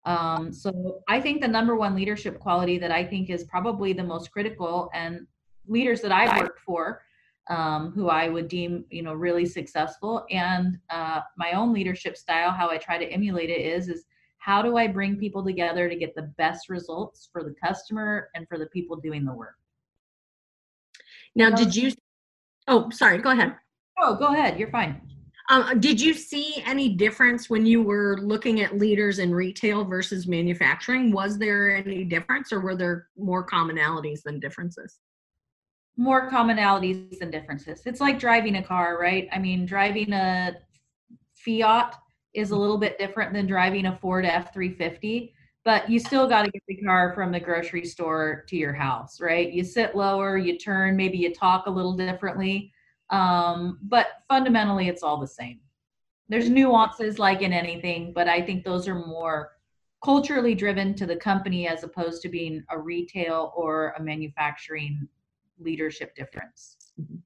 Um, 0.05 0.53
so 0.53 1.03
I 1.09 1.21
think 1.21 1.41
the 1.41 1.49
number 1.49 1.77
one 1.77 1.95
leadership 1.95 2.39
quality 2.39 2.79
that 2.79 2.91
I 2.91 3.05
think 3.05 3.31
is 3.31 3.45
probably 3.45 3.93
the 3.93 4.03
most 4.03 4.31
critical 4.33 4.91
and 4.95 5.27
leaders 5.67 6.01
that 6.03 6.13
I've 6.13 6.41
worked 6.41 6.61
for 6.61 7.03
um, 7.49 7.93
who 7.93 8.09
I 8.09 8.29
would 8.29 8.49
deem, 8.49 8.85
you 8.91 9.03
know, 9.03 9.15
really 9.15 9.47
successful. 9.47 10.25
And 10.31 10.79
uh, 10.91 11.21
my 11.37 11.53
own 11.53 11.73
leadership 11.73 12.17
style, 12.17 12.51
how 12.51 12.71
I 12.71 12.79
try 12.79 12.99
to 12.99 13.07
emulate 13.07 13.51
it 13.51 13.61
is, 13.61 13.89
is 13.89 14.05
how 14.39 14.63
do 14.63 14.77
I 14.77 14.87
bring 14.87 15.17
people 15.17 15.45
together 15.45 15.89
to 15.89 15.97
get 15.97 16.15
the 16.15 16.33
best 16.39 16.69
results 16.69 17.29
for 17.33 17.45
the 17.45 17.55
customer 17.63 18.29
and 18.35 18.47
for 18.49 18.59
the 18.59 18.67
people 18.67 18.97
doing 18.97 19.25
the 19.25 19.33
work? 19.33 19.55
Now, 21.35 21.51
did 21.51 21.75
you? 21.75 21.93
Oh, 22.69 22.91
sorry. 22.91 23.19
Go 23.19 23.31
ahead. 23.31 23.55
Oh, 23.99 24.17
go 24.17 24.35
ahead. 24.35 24.59
You're 24.59 24.71
fine. 24.71 25.01
Um, 25.49 25.81
did 25.81 26.01
you 26.01 26.15
see 26.15 26.63
any 26.65 26.91
difference 26.91 27.51
when 27.51 27.67
you 27.67 27.83
were 27.83 28.19
looking 28.21 28.61
at 28.61 28.79
leaders 28.79 29.19
in 29.19 29.35
retail 29.35 29.85
versus 29.85 30.27
manufacturing? 30.27 31.13
Was 31.13 31.39
there 31.39 31.75
any 31.75 32.05
difference, 32.05 32.53
or 32.53 32.61
were 32.61 32.77
there 32.77 33.09
more 33.17 33.47
commonalities 33.47 34.23
than 34.23 34.41
differences? 34.41 34.99
More 35.97 36.31
commonalities 36.31 37.19
than 37.19 37.31
differences. 37.31 37.83
It's 37.85 38.01
like 38.01 38.19
driving 38.19 38.57
a 38.57 38.63
car, 38.63 38.99
right? 38.99 39.29
I 39.33 39.39
mean, 39.39 39.67
driving 39.67 40.13
a 40.13 40.57
Fiat 41.35 41.97
is 42.35 42.51
a 42.51 42.57
little 42.57 42.79
bit 42.79 42.99
different 42.99 43.33
than 43.33 43.47
driving 43.47 43.87
a 43.87 43.99
Ford 43.99 44.25
F 44.25 44.53
350 44.55 45.35
but 45.65 45.89
you 45.89 45.99
still 45.99 46.29
got 46.29 46.45
to 46.45 46.51
get 46.51 46.63
the 46.67 46.77
car 46.77 47.13
from 47.15 47.31
the 47.31 47.39
grocery 47.39 47.85
store 47.85 48.45
to 48.49 48.57
your 48.57 48.73
house, 48.73 49.21
right? 49.21 49.53
You 49.53 49.63
sit 49.63 49.95
lower, 49.95 50.37
you 50.37 50.59
turn, 50.59 50.97
maybe 50.97 51.19
you 51.19 51.33
talk 51.33 51.67
a 51.67 51.71
little 51.71 51.93
differently, 51.93 52.73
um, 53.11 53.79
but 53.83 54.09
fundamentally 54.29 54.89
it's 54.89 55.03
all 55.03 55.21
the 55.21 55.27
same. 55.27 55.61
There's 56.29 56.51
nuances 56.51 57.19
like 57.19 57.43
in 57.43 57.53
anything, 57.53 58.13
but 58.13 58.29
I 58.29 58.43
think 58.43 58.65
those 58.65 58.89
are 58.89 59.07
more 59.07 59.53
culturally 60.03 60.55
driven 60.55 60.95
to 60.95 61.07
the 61.07 61.17
company 61.17 61.69
as 61.69 61.85
opposed 61.85 62.23
to 62.23 62.29
being 62.29 62.65
a 62.71 62.79
retail 62.79 63.53
or 63.55 63.95
a 63.99 64.03
manufacturing 64.03 65.07
leadership 65.63 66.15
difference. 66.15 66.77
Mm-hmm. 67.01 67.17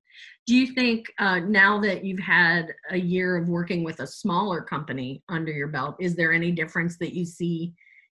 Do 0.47 0.55
you 0.55 0.73
think 0.75 1.13
uh, 1.19 1.41
now 1.41 1.81
that 1.81 2.05
you've 2.05 2.21
had 2.21 2.73
a 2.91 2.97
year 2.97 3.37
of 3.37 3.49
working 3.49 3.83
with 3.83 4.01
a 4.01 4.07
smaller 4.07 4.63
company 4.63 5.23
under 5.29 5.53
your 5.53 5.69
belt, 5.69 5.97
is 5.99 6.15
there 6.15 6.33
any 6.33 6.53
difference 6.53 6.97
that 6.99 7.15
you 7.15 7.25
see 7.25 7.75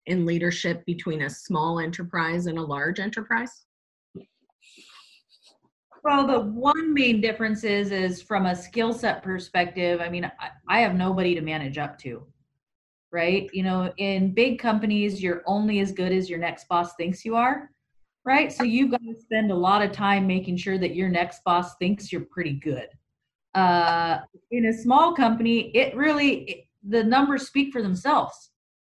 in 0.07 0.27
leadership 0.27 0.85
between 0.87 1.23
a 1.23 1.31
small 1.31 1.81
enterprise 1.81 2.47
and 2.47 2.59
a 2.59 2.63
large 2.63 3.01
enterprise? 3.01 3.65
Well, 6.05 6.27
the 6.27 6.41
one 6.41 6.95
main 6.95 7.21
difference 7.21 7.65
is, 7.65 7.91
is 7.91 8.23
from 8.23 8.47
a 8.47 8.57
skill 8.57 8.93
set 8.93 9.23
perspective. 9.23 10.01
I 10.01 10.09
mean, 10.09 10.25
I, 10.25 10.51
I 10.69 10.81
have 10.81 10.95
nobody 10.95 11.35
to 11.35 11.41
manage 11.41 11.77
up 11.77 11.99
to, 12.01 12.27
right? 13.13 13.51
You 13.53 13.63
know, 13.63 13.93
in 13.99 14.33
big 14.33 14.59
companies, 14.59 15.23
you're 15.23 15.43
only 15.47 15.81
as 15.81 15.93
good 15.93 16.13
as 16.13 16.31
your 16.31 16.39
next 16.39 16.69
boss 16.69 16.95
thinks 16.95 17.25
you 17.25 17.37
are, 17.37 17.71
right? 18.29 18.53
So 18.53 18.62
you've 18.62 18.91
got 18.91 19.01
to 19.01 19.14
spend 19.19 19.51
a 19.51 19.55
lot 19.55 19.81
of 19.81 19.91
time 19.91 20.27
making 20.27 20.59
sure 20.59 20.77
that 20.77 20.95
your 20.95 21.09
next 21.09 21.43
boss 21.45 21.77
thinks 21.77 22.12
you're 22.12 22.27
pretty 22.31 22.53
good. 22.53 22.88
Uh, 23.55 24.19
in 24.51 24.67
a 24.67 24.73
small 24.73 25.14
company, 25.14 25.75
it 25.75 25.97
really 25.97 26.43
it, 26.43 26.64
the 26.87 27.03
numbers 27.03 27.47
speak 27.47 27.73
for 27.73 27.81
themselves, 27.81 28.51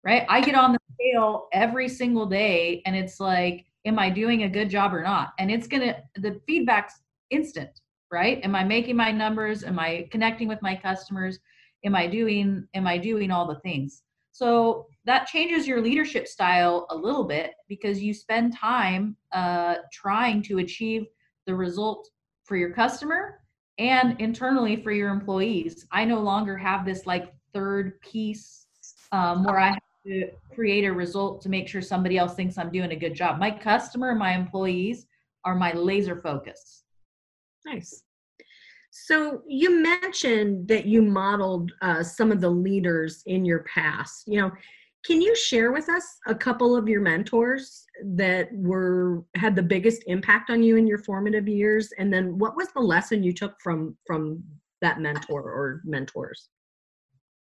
right? 0.03 0.25
I 0.27 0.41
get 0.41 0.55
on 0.55 0.73
the 0.73 0.79
scale 0.95 1.47
every 1.53 1.87
single 1.87 2.25
day, 2.25 2.81
and 2.85 2.93
it's 2.93 3.21
like 3.21 3.65
am 3.85 3.97
I 3.97 4.09
doing 4.09 4.43
a 4.43 4.49
good 4.49 4.69
job 4.69 4.93
or 4.93 5.01
not? 5.01 5.29
And 5.39 5.49
it's 5.49 5.65
going 5.65 5.81
to, 5.81 5.95
the 6.17 6.39
feedback's 6.45 7.01
instant, 7.29 7.71
right? 8.11 8.43
Am 8.43 8.53
I 8.53 8.65
making 8.65 8.97
my 8.97 9.11
numbers? 9.11 9.63
Am 9.63 9.79
I 9.79 10.09
connecting 10.11 10.49
with 10.49 10.61
my 10.61 10.75
customers? 10.75 11.39
Am 11.85 11.95
I 11.95 12.05
doing, 12.05 12.67
am 12.75 12.85
I 12.85 12.97
doing 12.97 13.31
all 13.31 13.47
the 13.47 13.59
things? 13.61 14.03
So 14.31 14.87
that 15.05 15.27
changes 15.27 15.67
your 15.67 15.81
leadership 15.81 16.27
style 16.27 16.87
a 16.89 16.95
little 16.95 17.23
bit 17.23 17.51
because 17.67 18.01
you 18.01 18.13
spend 18.13 18.55
time 18.55 19.15
uh, 19.31 19.75
trying 19.91 20.41
to 20.43 20.59
achieve 20.59 21.05
the 21.45 21.55
result 21.55 22.09
for 22.43 22.55
your 22.55 22.71
customer 22.71 23.39
and 23.77 24.19
internally 24.21 24.75
for 24.75 24.91
your 24.91 25.09
employees. 25.09 25.85
I 25.91 26.05
no 26.05 26.19
longer 26.19 26.57
have 26.57 26.85
this 26.85 27.05
like 27.05 27.33
third 27.53 27.99
piece 28.01 28.67
um, 29.11 29.43
where 29.43 29.59
I 29.59 29.69
have 29.69 29.79
to 30.05 30.29
create 30.53 30.85
a 30.85 30.93
result 30.93 31.41
to 31.41 31.49
make 31.49 31.67
sure 31.67 31.81
somebody 31.81 32.17
else 32.17 32.35
thinks 32.35 32.57
I'm 32.57 32.71
doing 32.71 32.91
a 32.91 32.95
good 32.95 33.15
job. 33.15 33.39
My 33.39 33.51
customer, 33.51 34.15
my 34.15 34.33
employees 34.33 35.07
are 35.43 35.55
my 35.55 35.73
laser 35.73 36.21
focus. 36.21 36.83
Nice. 37.65 38.03
So 39.05 39.41
you 39.47 39.81
mentioned 39.81 40.67
that 40.67 40.85
you 40.85 41.01
modeled 41.01 41.71
uh, 41.81 42.03
some 42.03 42.31
of 42.31 42.39
the 42.39 42.49
leaders 42.49 43.23
in 43.25 43.45
your 43.45 43.63
past. 43.63 44.25
You 44.27 44.41
know, 44.41 44.51
can 45.03 45.21
you 45.21 45.35
share 45.35 45.71
with 45.71 45.89
us 45.89 46.19
a 46.27 46.35
couple 46.35 46.75
of 46.75 46.87
your 46.87 47.01
mentors 47.01 47.85
that 48.15 48.49
were 48.53 49.23
had 49.35 49.55
the 49.55 49.63
biggest 49.63 50.03
impact 50.05 50.51
on 50.51 50.61
you 50.61 50.77
in 50.77 50.85
your 50.85 50.99
formative 50.99 51.47
years? 51.47 51.91
And 51.97 52.13
then 52.13 52.37
what 52.37 52.55
was 52.55 52.67
the 52.73 52.79
lesson 52.81 53.23
you 53.23 53.33
took 53.33 53.59
from 53.59 53.97
from 54.05 54.43
that 54.81 54.99
mentor 54.99 55.41
or 55.41 55.81
mentors? 55.83 56.49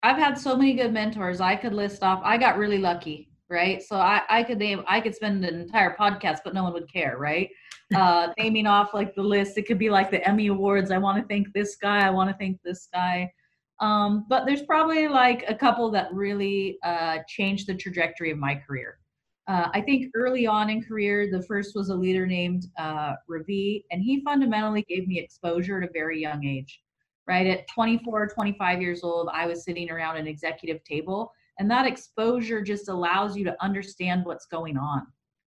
I've 0.02 0.18
had 0.18 0.36
so 0.36 0.56
many 0.56 0.74
good 0.74 0.92
mentors. 0.92 1.40
I 1.40 1.54
could 1.54 1.72
list 1.72 2.02
off. 2.02 2.20
I 2.24 2.36
got 2.36 2.58
really 2.58 2.78
lucky, 2.78 3.30
right? 3.48 3.82
So 3.82 3.96
I, 3.96 4.22
I 4.28 4.42
could 4.42 4.58
name. 4.58 4.84
I 4.86 5.00
could 5.00 5.14
spend 5.14 5.44
an 5.44 5.60
entire 5.60 5.96
podcast, 5.96 6.38
but 6.44 6.54
no 6.54 6.64
one 6.64 6.72
would 6.72 6.92
care, 6.92 7.16
right? 7.18 7.50
Uh, 7.94 8.28
naming 8.38 8.66
off 8.66 8.94
like 8.94 9.14
the 9.14 9.22
list. 9.22 9.58
It 9.58 9.66
could 9.66 9.78
be 9.78 9.90
like 9.90 10.10
the 10.10 10.26
Emmy 10.26 10.48
Awards. 10.48 10.90
I 10.90 10.98
want 10.98 11.20
to 11.20 11.28
thank 11.28 11.52
this 11.52 11.76
guy. 11.76 12.06
I 12.06 12.10
want 12.10 12.30
to 12.30 12.36
thank 12.36 12.58
this 12.62 12.88
guy. 12.92 13.32
Um, 13.80 14.26
but 14.28 14.46
there's 14.46 14.62
probably 14.62 15.08
like 15.08 15.44
a 15.48 15.54
couple 15.54 15.90
that 15.90 16.12
really 16.12 16.78
uh, 16.84 17.18
changed 17.28 17.66
the 17.66 17.74
trajectory 17.74 18.30
of 18.30 18.38
my 18.38 18.54
career. 18.54 18.98
Uh, 19.46 19.68
I 19.74 19.82
think 19.82 20.10
early 20.14 20.46
on 20.46 20.70
in 20.70 20.82
career, 20.82 21.28
the 21.30 21.42
first 21.42 21.74
was 21.74 21.90
a 21.90 21.94
leader 21.94 22.26
named 22.26 22.66
uh, 22.78 23.12
Ravi, 23.28 23.84
and 23.90 24.02
he 24.02 24.22
fundamentally 24.22 24.86
gave 24.88 25.06
me 25.06 25.18
exposure 25.18 25.82
at 25.82 25.88
a 25.88 25.92
very 25.92 26.18
young 26.20 26.44
age 26.44 26.80
right? 27.26 27.46
At 27.46 27.68
24, 27.68 28.28
25 28.28 28.82
years 28.82 29.02
old, 29.02 29.28
I 29.32 29.46
was 29.46 29.64
sitting 29.64 29.90
around 29.90 30.16
an 30.16 30.26
executive 30.26 30.82
table, 30.84 31.32
and 31.58 31.70
that 31.70 31.86
exposure 31.86 32.62
just 32.62 32.88
allows 32.88 33.36
you 33.36 33.44
to 33.44 33.56
understand 33.62 34.24
what's 34.24 34.46
going 34.46 34.76
on, 34.76 35.06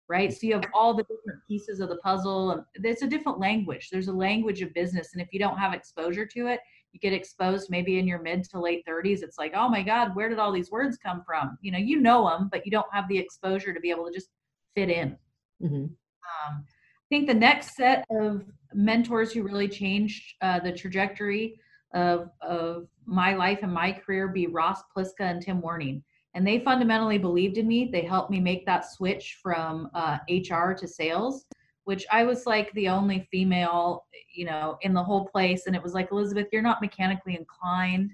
right? 0.08 0.32
So 0.32 0.46
you 0.46 0.54
have 0.54 0.64
all 0.74 0.94
the 0.94 1.02
different 1.04 1.40
pieces 1.46 1.80
of 1.80 1.88
the 1.88 1.96
puzzle, 1.96 2.52
and 2.52 2.62
it's 2.74 3.02
a 3.02 3.06
different 3.06 3.38
language. 3.38 3.88
There's 3.90 4.08
a 4.08 4.12
language 4.12 4.62
of 4.62 4.72
business, 4.74 5.10
and 5.12 5.22
if 5.22 5.28
you 5.32 5.38
don't 5.38 5.58
have 5.58 5.74
exposure 5.74 6.26
to 6.26 6.46
it, 6.46 6.60
you 6.92 7.00
get 7.00 7.12
exposed 7.12 7.70
maybe 7.70 7.98
in 7.98 8.06
your 8.06 8.20
mid 8.20 8.44
to 8.44 8.60
late 8.60 8.84
30s. 8.88 9.22
It's 9.22 9.38
like, 9.38 9.52
oh 9.54 9.68
my 9.68 9.82
God, 9.82 10.16
where 10.16 10.28
did 10.28 10.38
all 10.38 10.52
these 10.52 10.70
words 10.70 10.96
come 10.96 11.22
from? 11.24 11.56
You 11.60 11.72
know, 11.72 11.78
you 11.78 12.00
know 12.00 12.28
them, 12.28 12.48
but 12.50 12.64
you 12.64 12.72
don't 12.72 12.92
have 12.92 13.08
the 13.08 13.18
exposure 13.18 13.72
to 13.72 13.80
be 13.80 13.90
able 13.90 14.06
to 14.06 14.12
just 14.12 14.28
fit 14.74 14.90
in. 14.90 15.16
Mm-hmm. 15.62 15.84
Um, 15.84 16.64
I 16.64 17.08
think 17.08 17.26
the 17.26 17.34
next 17.34 17.76
set 17.76 18.04
of 18.10 18.44
mentors 18.72 19.32
who 19.32 19.42
really 19.42 19.68
changed 19.68 20.34
uh, 20.42 20.60
the 20.60 20.72
trajectory 20.72 21.60
of, 21.92 22.30
of 22.40 22.86
my 23.06 23.34
life 23.34 23.60
and 23.62 23.72
my 23.72 23.92
career 23.92 24.28
be 24.28 24.46
Ross 24.46 24.82
Pliska 24.96 25.20
and 25.20 25.42
Tim 25.42 25.60
Warning. 25.60 26.02
And 26.34 26.46
they 26.46 26.60
fundamentally 26.60 27.18
believed 27.18 27.58
in 27.58 27.66
me. 27.66 27.90
They 27.92 28.02
helped 28.02 28.30
me 28.30 28.38
make 28.38 28.64
that 28.66 28.90
switch 28.90 29.38
from 29.42 29.90
uh, 29.94 30.18
HR 30.28 30.72
to 30.72 30.86
sales, 30.86 31.44
which 31.84 32.06
I 32.10 32.22
was 32.22 32.46
like 32.46 32.72
the 32.72 32.88
only 32.88 33.26
female, 33.32 34.04
you 34.32 34.44
know, 34.44 34.78
in 34.82 34.94
the 34.94 35.02
whole 35.02 35.26
place. 35.26 35.66
And 35.66 35.74
it 35.74 35.82
was 35.82 35.92
like, 35.92 36.12
Elizabeth, 36.12 36.46
you're 36.52 36.62
not 36.62 36.80
mechanically 36.80 37.36
inclined 37.36 38.12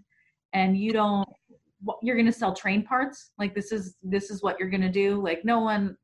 and 0.54 0.78
you 0.78 0.92
don't, 0.92 1.28
you're 2.02 2.16
going 2.16 2.26
to 2.26 2.32
sell 2.32 2.54
train 2.54 2.82
parts. 2.82 3.32
Like 3.38 3.54
this 3.54 3.70
is, 3.70 3.96
this 4.02 4.30
is 4.30 4.42
what 4.42 4.58
you're 4.58 4.70
going 4.70 4.80
to 4.80 4.88
do. 4.88 5.22
Like 5.22 5.44
no 5.44 5.60
one, 5.60 5.94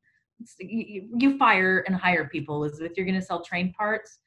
you, 0.59 1.09
you 1.17 1.37
fire 1.39 1.83
and 1.87 1.95
hire 1.95 2.29
people, 2.29 2.57
Elizabeth. 2.57 2.91
You're 2.95 3.07
going 3.07 3.19
to 3.19 3.25
sell 3.25 3.43
train 3.43 3.73
parts. 3.73 4.19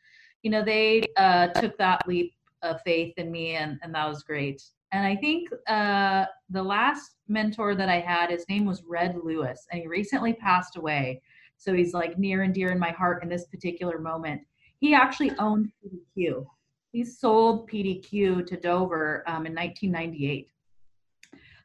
You 0.42 0.50
know, 0.50 0.64
they 0.64 1.04
uh, 1.16 1.48
took 1.48 1.78
that 1.78 2.06
leap 2.08 2.32
of 2.62 2.80
faith 2.82 3.14
in 3.16 3.30
me, 3.30 3.54
and, 3.56 3.78
and 3.82 3.94
that 3.94 4.08
was 4.08 4.22
great. 4.22 4.62
And 4.92 5.06
I 5.06 5.16
think 5.16 5.48
uh, 5.68 6.26
the 6.50 6.62
last 6.62 7.16
mentor 7.28 7.74
that 7.74 7.88
I 7.88 8.00
had, 8.00 8.30
his 8.30 8.48
name 8.48 8.64
was 8.64 8.82
Red 8.88 9.16
Lewis, 9.22 9.66
and 9.70 9.80
he 9.80 9.88
recently 9.88 10.34
passed 10.34 10.76
away. 10.76 11.20
So 11.58 11.74
he's 11.74 11.94
like 11.94 12.18
near 12.18 12.42
and 12.42 12.54
dear 12.54 12.70
in 12.70 12.78
my 12.78 12.90
heart 12.90 13.22
in 13.22 13.28
this 13.28 13.46
particular 13.46 13.98
moment. 13.98 14.42
He 14.78 14.94
actually 14.94 15.32
owned 15.38 15.70
PDQ. 15.84 16.46
He 16.92 17.04
sold 17.04 17.68
PDQ 17.70 18.46
to 18.46 18.56
Dover 18.56 19.22
um, 19.26 19.46
in 19.46 19.54
1998. 19.54 20.48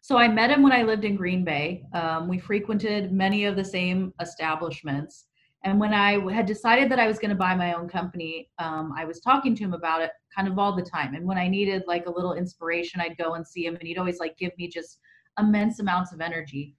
So 0.01 0.17
I 0.17 0.27
met 0.27 0.49
him 0.49 0.63
when 0.63 0.71
I 0.71 0.81
lived 0.81 1.05
in 1.05 1.15
Green 1.15 1.43
Bay. 1.43 1.83
Um, 1.93 2.27
we 2.27 2.39
frequented 2.39 3.11
many 3.11 3.45
of 3.45 3.55
the 3.55 3.63
same 3.63 4.13
establishments. 4.19 5.25
And 5.63 5.79
when 5.79 5.93
I 5.93 6.19
had 6.33 6.47
decided 6.47 6.89
that 6.91 6.99
I 6.99 7.07
was 7.07 7.19
going 7.19 7.29
to 7.29 7.35
buy 7.35 7.53
my 7.55 7.73
own 7.73 7.87
company, 7.87 8.49
um, 8.57 8.93
I 8.97 9.05
was 9.05 9.19
talking 9.19 9.55
to 9.55 9.63
him 9.63 9.73
about 9.73 10.01
it 10.01 10.11
kind 10.35 10.47
of 10.47 10.57
all 10.57 10.75
the 10.75 10.81
time. 10.81 11.13
And 11.13 11.25
when 11.25 11.37
I 11.37 11.47
needed 11.47 11.83
like 11.87 12.07
a 12.07 12.11
little 12.11 12.33
inspiration, 12.33 12.99
I'd 12.99 13.17
go 13.17 13.35
and 13.35 13.45
see 13.45 13.65
him, 13.65 13.75
and 13.75 13.87
he'd 13.87 13.99
always 13.99 14.19
like 14.19 14.37
give 14.37 14.57
me 14.57 14.67
just 14.67 14.99
immense 15.39 15.79
amounts 15.79 16.13
of 16.13 16.21
energy. 16.21 16.75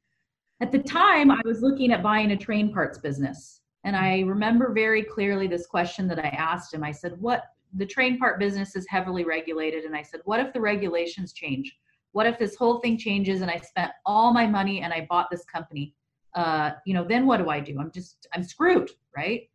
At 0.60 0.72
the 0.72 0.80
time, 0.80 1.30
I 1.30 1.40
was 1.44 1.62
looking 1.62 1.92
at 1.92 2.02
buying 2.02 2.32
a 2.32 2.36
train 2.36 2.72
parts 2.72 2.98
business. 2.98 3.60
And 3.84 3.96
I 3.96 4.20
remember 4.20 4.72
very 4.72 5.02
clearly 5.02 5.46
this 5.46 5.66
question 5.66 6.08
that 6.08 6.18
I 6.18 6.28
asked 6.28 6.74
him. 6.74 6.84
I 6.84 6.92
said, 6.92 7.20
What 7.20 7.44
the 7.74 7.86
train 7.86 8.18
part 8.18 8.38
business 8.38 8.76
is 8.76 8.86
heavily 8.88 9.24
regulated. 9.24 9.84
And 9.84 9.96
I 9.96 10.02
said, 10.02 10.20
What 10.24 10.40
if 10.40 10.52
the 10.52 10.60
regulations 10.60 11.32
change? 11.32 11.76
What 12.12 12.26
if 12.26 12.38
this 12.38 12.56
whole 12.56 12.78
thing 12.80 12.98
changes 12.98 13.40
and 13.40 13.50
I 13.50 13.58
spent 13.58 13.92
all 14.04 14.32
my 14.32 14.46
money 14.46 14.82
and 14.82 14.92
I 14.92 15.06
bought 15.08 15.28
this 15.30 15.44
company? 15.44 15.94
Uh, 16.34 16.72
you 16.86 16.94
know, 16.94 17.04
then 17.04 17.26
what 17.26 17.38
do 17.38 17.48
I 17.50 17.60
do? 17.60 17.78
I'm 17.78 17.90
just, 17.90 18.26
I'm 18.34 18.42
screwed, 18.42 18.90
right? 19.16 19.48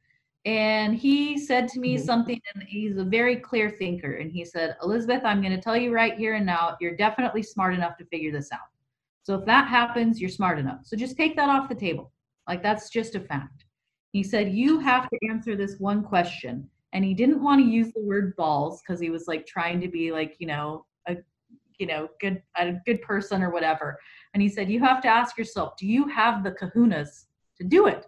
And 0.46 0.96
he 0.96 1.38
said 1.38 1.68
to 1.70 1.80
me 1.80 1.96
mm-hmm. 1.96 2.06
something, 2.06 2.42
and 2.54 2.64
he's 2.64 2.98
a 2.98 3.04
very 3.04 3.36
clear 3.36 3.70
thinker. 3.70 4.14
And 4.14 4.32
he 4.32 4.46
said, 4.46 4.78
Elizabeth, 4.82 5.24
I'm 5.26 5.42
going 5.42 5.56
to 5.56 5.62
tell 5.62 5.76
you 5.76 5.92
right 5.92 6.18
here 6.18 6.36
and 6.36 6.46
now, 6.46 6.78
you're 6.80 6.96
definitely 6.96 7.44
smart 7.44 7.74
enough 7.74 7.98
to 7.98 8.06
figure 8.06 8.32
this 8.32 8.52
out. 8.54 8.70
So 9.24 9.36
if 9.36 9.46
that 9.46 9.68
happens, 9.68 10.22
you're 10.22 10.30
smart 10.30 10.58
enough. 10.58 10.86
So 10.86 10.96
just 10.96 11.18
take 11.18 11.36
that 11.36 11.50
off 11.50 11.68
the 11.68 11.76
table. 11.76 12.14
Like 12.48 12.64
that's 12.64 12.90
just 12.90 13.16
a 13.16 13.20
fact. 13.20 13.66
He 14.14 14.24
said, 14.24 14.54
You 14.54 14.80
have 14.80 15.10
to 15.10 15.18
answer 15.30 15.58
this 15.58 15.80
one 15.80 16.02
question. 16.02 16.70
And 16.94 17.04
he 17.04 17.14
didn't 17.14 17.44
want 17.44 17.62
to 17.62 17.70
use 17.70 17.92
the 17.92 18.02
word 18.02 18.36
balls 18.38 18.82
because 18.82 19.02
he 19.02 19.10
was 19.10 19.28
like 19.28 19.46
trying 19.46 19.82
to 19.82 19.90
be 19.90 20.14
like, 20.14 20.38
you 20.40 20.48
know, 20.48 20.86
a 21.10 21.18
you 21.78 21.88
know, 21.88 22.08
good 22.22 22.42
a 22.58 22.74
good 22.86 23.02
person 23.02 23.44
or 23.44 23.50
whatever. 23.50 24.00
And 24.38 24.42
he 24.44 24.50
said, 24.50 24.70
You 24.70 24.80
have 24.82 25.02
to 25.02 25.08
ask 25.08 25.36
yourself, 25.36 25.76
do 25.78 25.88
you 25.88 26.08
have 26.10 26.44
the 26.44 26.52
kahunas 26.52 27.26
to 27.58 27.64
do 27.64 27.88
it? 27.88 28.06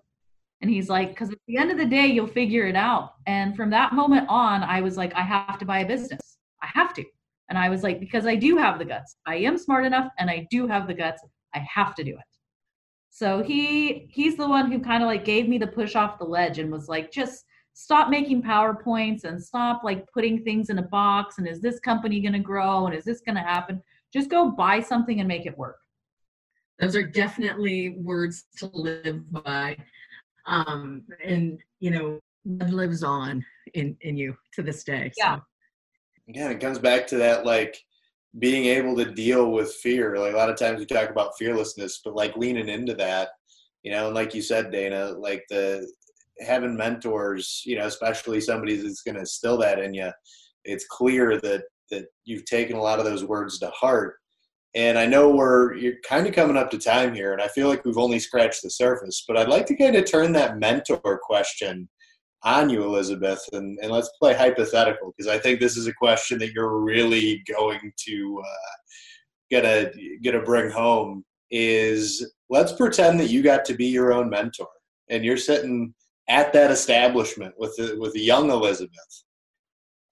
And 0.61 0.69
he's 0.69 0.87
like, 0.87 1.09
because 1.09 1.31
at 1.31 1.39
the 1.47 1.57
end 1.57 1.71
of 1.71 1.79
the 1.79 1.87
day, 1.87 2.05
you'll 2.05 2.27
figure 2.27 2.67
it 2.67 2.75
out. 2.75 3.15
And 3.25 3.55
from 3.55 3.71
that 3.71 3.93
moment 3.93 4.27
on, 4.29 4.61
I 4.61 4.79
was 4.79 4.95
like, 4.95 5.11
I 5.15 5.23
have 5.23 5.57
to 5.57 5.65
buy 5.65 5.79
a 5.79 5.87
business. 5.87 6.37
I 6.61 6.67
have 6.71 6.93
to. 6.93 7.05
And 7.49 7.57
I 7.57 7.67
was 7.67 7.81
like, 7.81 7.99
because 7.99 8.27
I 8.27 8.35
do 8.35 8.57
have 8.57 8.77
the 8.77 8.85
guts. 8.85 9.15
I 9.25 9.37
am 9.37 9.57
smart 9.57 9.85
enough 9.85 10.11
and 10.19 10.29
I 10.29 10.47
do 10.51 10.67
have 10.67 10.85
the 10.85 10.93
guts. 10.93 11.19
I 11.55 11.65
have 11.73 11.95
to 11.95 12.03
do 12.03 12.11
it. 12.11 12.37
So 13.09 13.41
he 13.41 14.07
he's 14.11 14.37
the 14.37 14.47
one 14.47 14.71
who 14.71 14.79
kind 14.79 15.01
of 15.01 15.07
like 15.07 15.25
gave 15.25 15.49
me 15.49 15.57
the 15.57 15.65
push 15.65 15.95
off 15.95 16.19
the 16.19 16.25
ledge 16.25 16.59
and 16.59 16.71
was 16.71 16.87
like, 16.87 17.11
just 17.11 17.43
stop 17.73 18.07
making 18.07 18.43
PowerPoints 18.43 19.23
and 19.23 19.43
stop 19.43 19.83
like 19.83 20.05
putting 20.13 20.43
things 20.43 20.69
in 20.69 20.77
a 20.77 20.83
box 20.89 21.39
and 21.39 21.47
is 21.47 21.59
this 21.59 21.79
company 21.79 22.21
going 22.21 22.33
to 22.33 22.37
grow 22.37 22.85
and 22.85 22.93
is 22.93 23.03
this 23.03 23.21
going 23.21 23.33
to 23.33 23.41
happen? 23.41 23.81
Just 24.13 24.29
go 24.29 24.51
buy 24.51 24.79
something 24.79 25.21
and 25.21 25.27
make 25.27 25.47
it 25.47 25.57
work. 25.57 25.77
Those 26.79 26.95
are 26.95 27.03
definitely 27.03 27.89
words 27.97 28.45
to 28.57 28.69
live 28.73 29.31
by. 29.31 29.77
Um, 30.45 31.03
and 31.23 31.59
you 31.79 31.91
know, 31.91 32.19
lives 32.45 33.03
on 33.03 33.45
in 33.73 33.95
in 34.01 34.17
you 34.17 34.35
to 34.53 34.63
this 34.63 34.83
day. 34.83 35.11
Yeah. 35.17 35.37
So. 35.37 35.41
Yeah, 36.27 36.49
it 36.49 36.59
comes 36.59 36.79
back 36.79 37.07
to 37.07 37.17
that 37.17 37.45
like 37.45 37.77
being 38.37 38.65
able 38.65 38.95
to 38.95 39.11
deal 39.11 39.51
with 39.51 39.73
fear. 39.75 40.17
Like 40.17 40.33
a 40.33 40.37
lot 40.37 40.49
of 40.49 40.57
times 40.57 40.79
we 40.79 40.85
talk 40.85 41.09
about 41.09 41.37
fearlessness, 41.37 42.01
but 42.03 42.15
like 42.15 42.37
leaning 42.37 42.69
into 42.69 42.93
that, 42.95 43.29
you 43.83 43.91
know, 43.91 44.07
and 44.07 44.15
like 44.15 44.35
you 44.35 44.41
said, 44.41 44.71
Dana, 44.71 45.09
like 45.17 45.43
the 45.49 45.91
having 46.39 46.75
mentors, 46.75 47.63
you 47.65 47.77
know, 47.77 47.87
especially 47.87 48.39
somebody 48.39 48.75
that's 48.77 49.01
going 49.01 49.15
to 49.15 49.21
instill 49.21 49.57
that 49.57 49.79
in 49.79 49.93
you. 49.93 50.11
It's 50.65 50.85
clear 50.85 51.39
that 51.41 51.63
that 51.89 52.05
you've 52.25 52.45
taken 52.45 52.75
a 52.75 52.81
lot 52.81 52.99
of 52.99 53.05
those 53.05 53.25
words 53.25 53.57
to 53.59 53.69
heart. 53.71 54.17
And 54.75 54.99
I 54.99 55.05
know 55.05 55.29
we're 55.29 55.73
you're 55.75 55.99
kind 56.07 56.27
of 56.27 56.35
coming 56.35 56.57
up 56.57 56.69
to 56.71 56.77
time 56.77 57.13
here, 57.13 57.33
and 57.33 57.41
I 57.41 57.47
feel 57.47 57.67
like 57.67 57.83
we've 57.85 57.97
only 57.97 58.19
scratched 58.19 58.61
the 58.61 58.69
surface. 58.69 59.23
But 59.27 59.37
I'd 59.37 59.49
like 59.49 59.65
to 59.67 59.75
kind 59.75 59.95
of 59.95 60.05
turn 60.05 60.31
that 60.33 60.59
mentor 60.59 61.19
question 61.23 61.89
on 62.43 62.69
you, 62.69 62.83
Elizabeth, 62.83 63.43
and, 63.51 63.77
and 63.81 63.91
let's 63.91 64.11
play 64.19 64.33
hypothetical 64.33 65.13
because 65.15 65.29
I 65.29 65.37
think 65.37 65.59
this 65.59 65.75
is 65.75 65.87
a 65.87 65.93
question 65.93 66.39
that 66.39 66.53
you're 66.53 66.79
really 66.79 67.43
going 67.51 67.91
to 68.07 68.43
uh, 68.45 68.77
gonna 69.51 69.91
gonna 70.23 70.43
bring 70.43 70.69
home. 70.69 71.25
Is 71.51 72.31
let's 72.49 72.73
pretend 72.73 73.19
that 73.19 73.31
you 73.31 73.41
got 73.41 73.65
to 73.65 73.73
be 73.73 73.87
your 73.87 74.13
own 74.13 74.29
mentor 74.29 74.67
and 75.09 75.25
you're 75.25 75.37
sitting 75.37 75.93
at 76.27 76.53
that 76.53 76.71
establishment 76.71 77.53
with 77.57 77.75
the, 77.75 77.97
with 77.99 78.13
the 78.13 78.21
young 78.21 78.49
Elizabeth. 78.51 79.23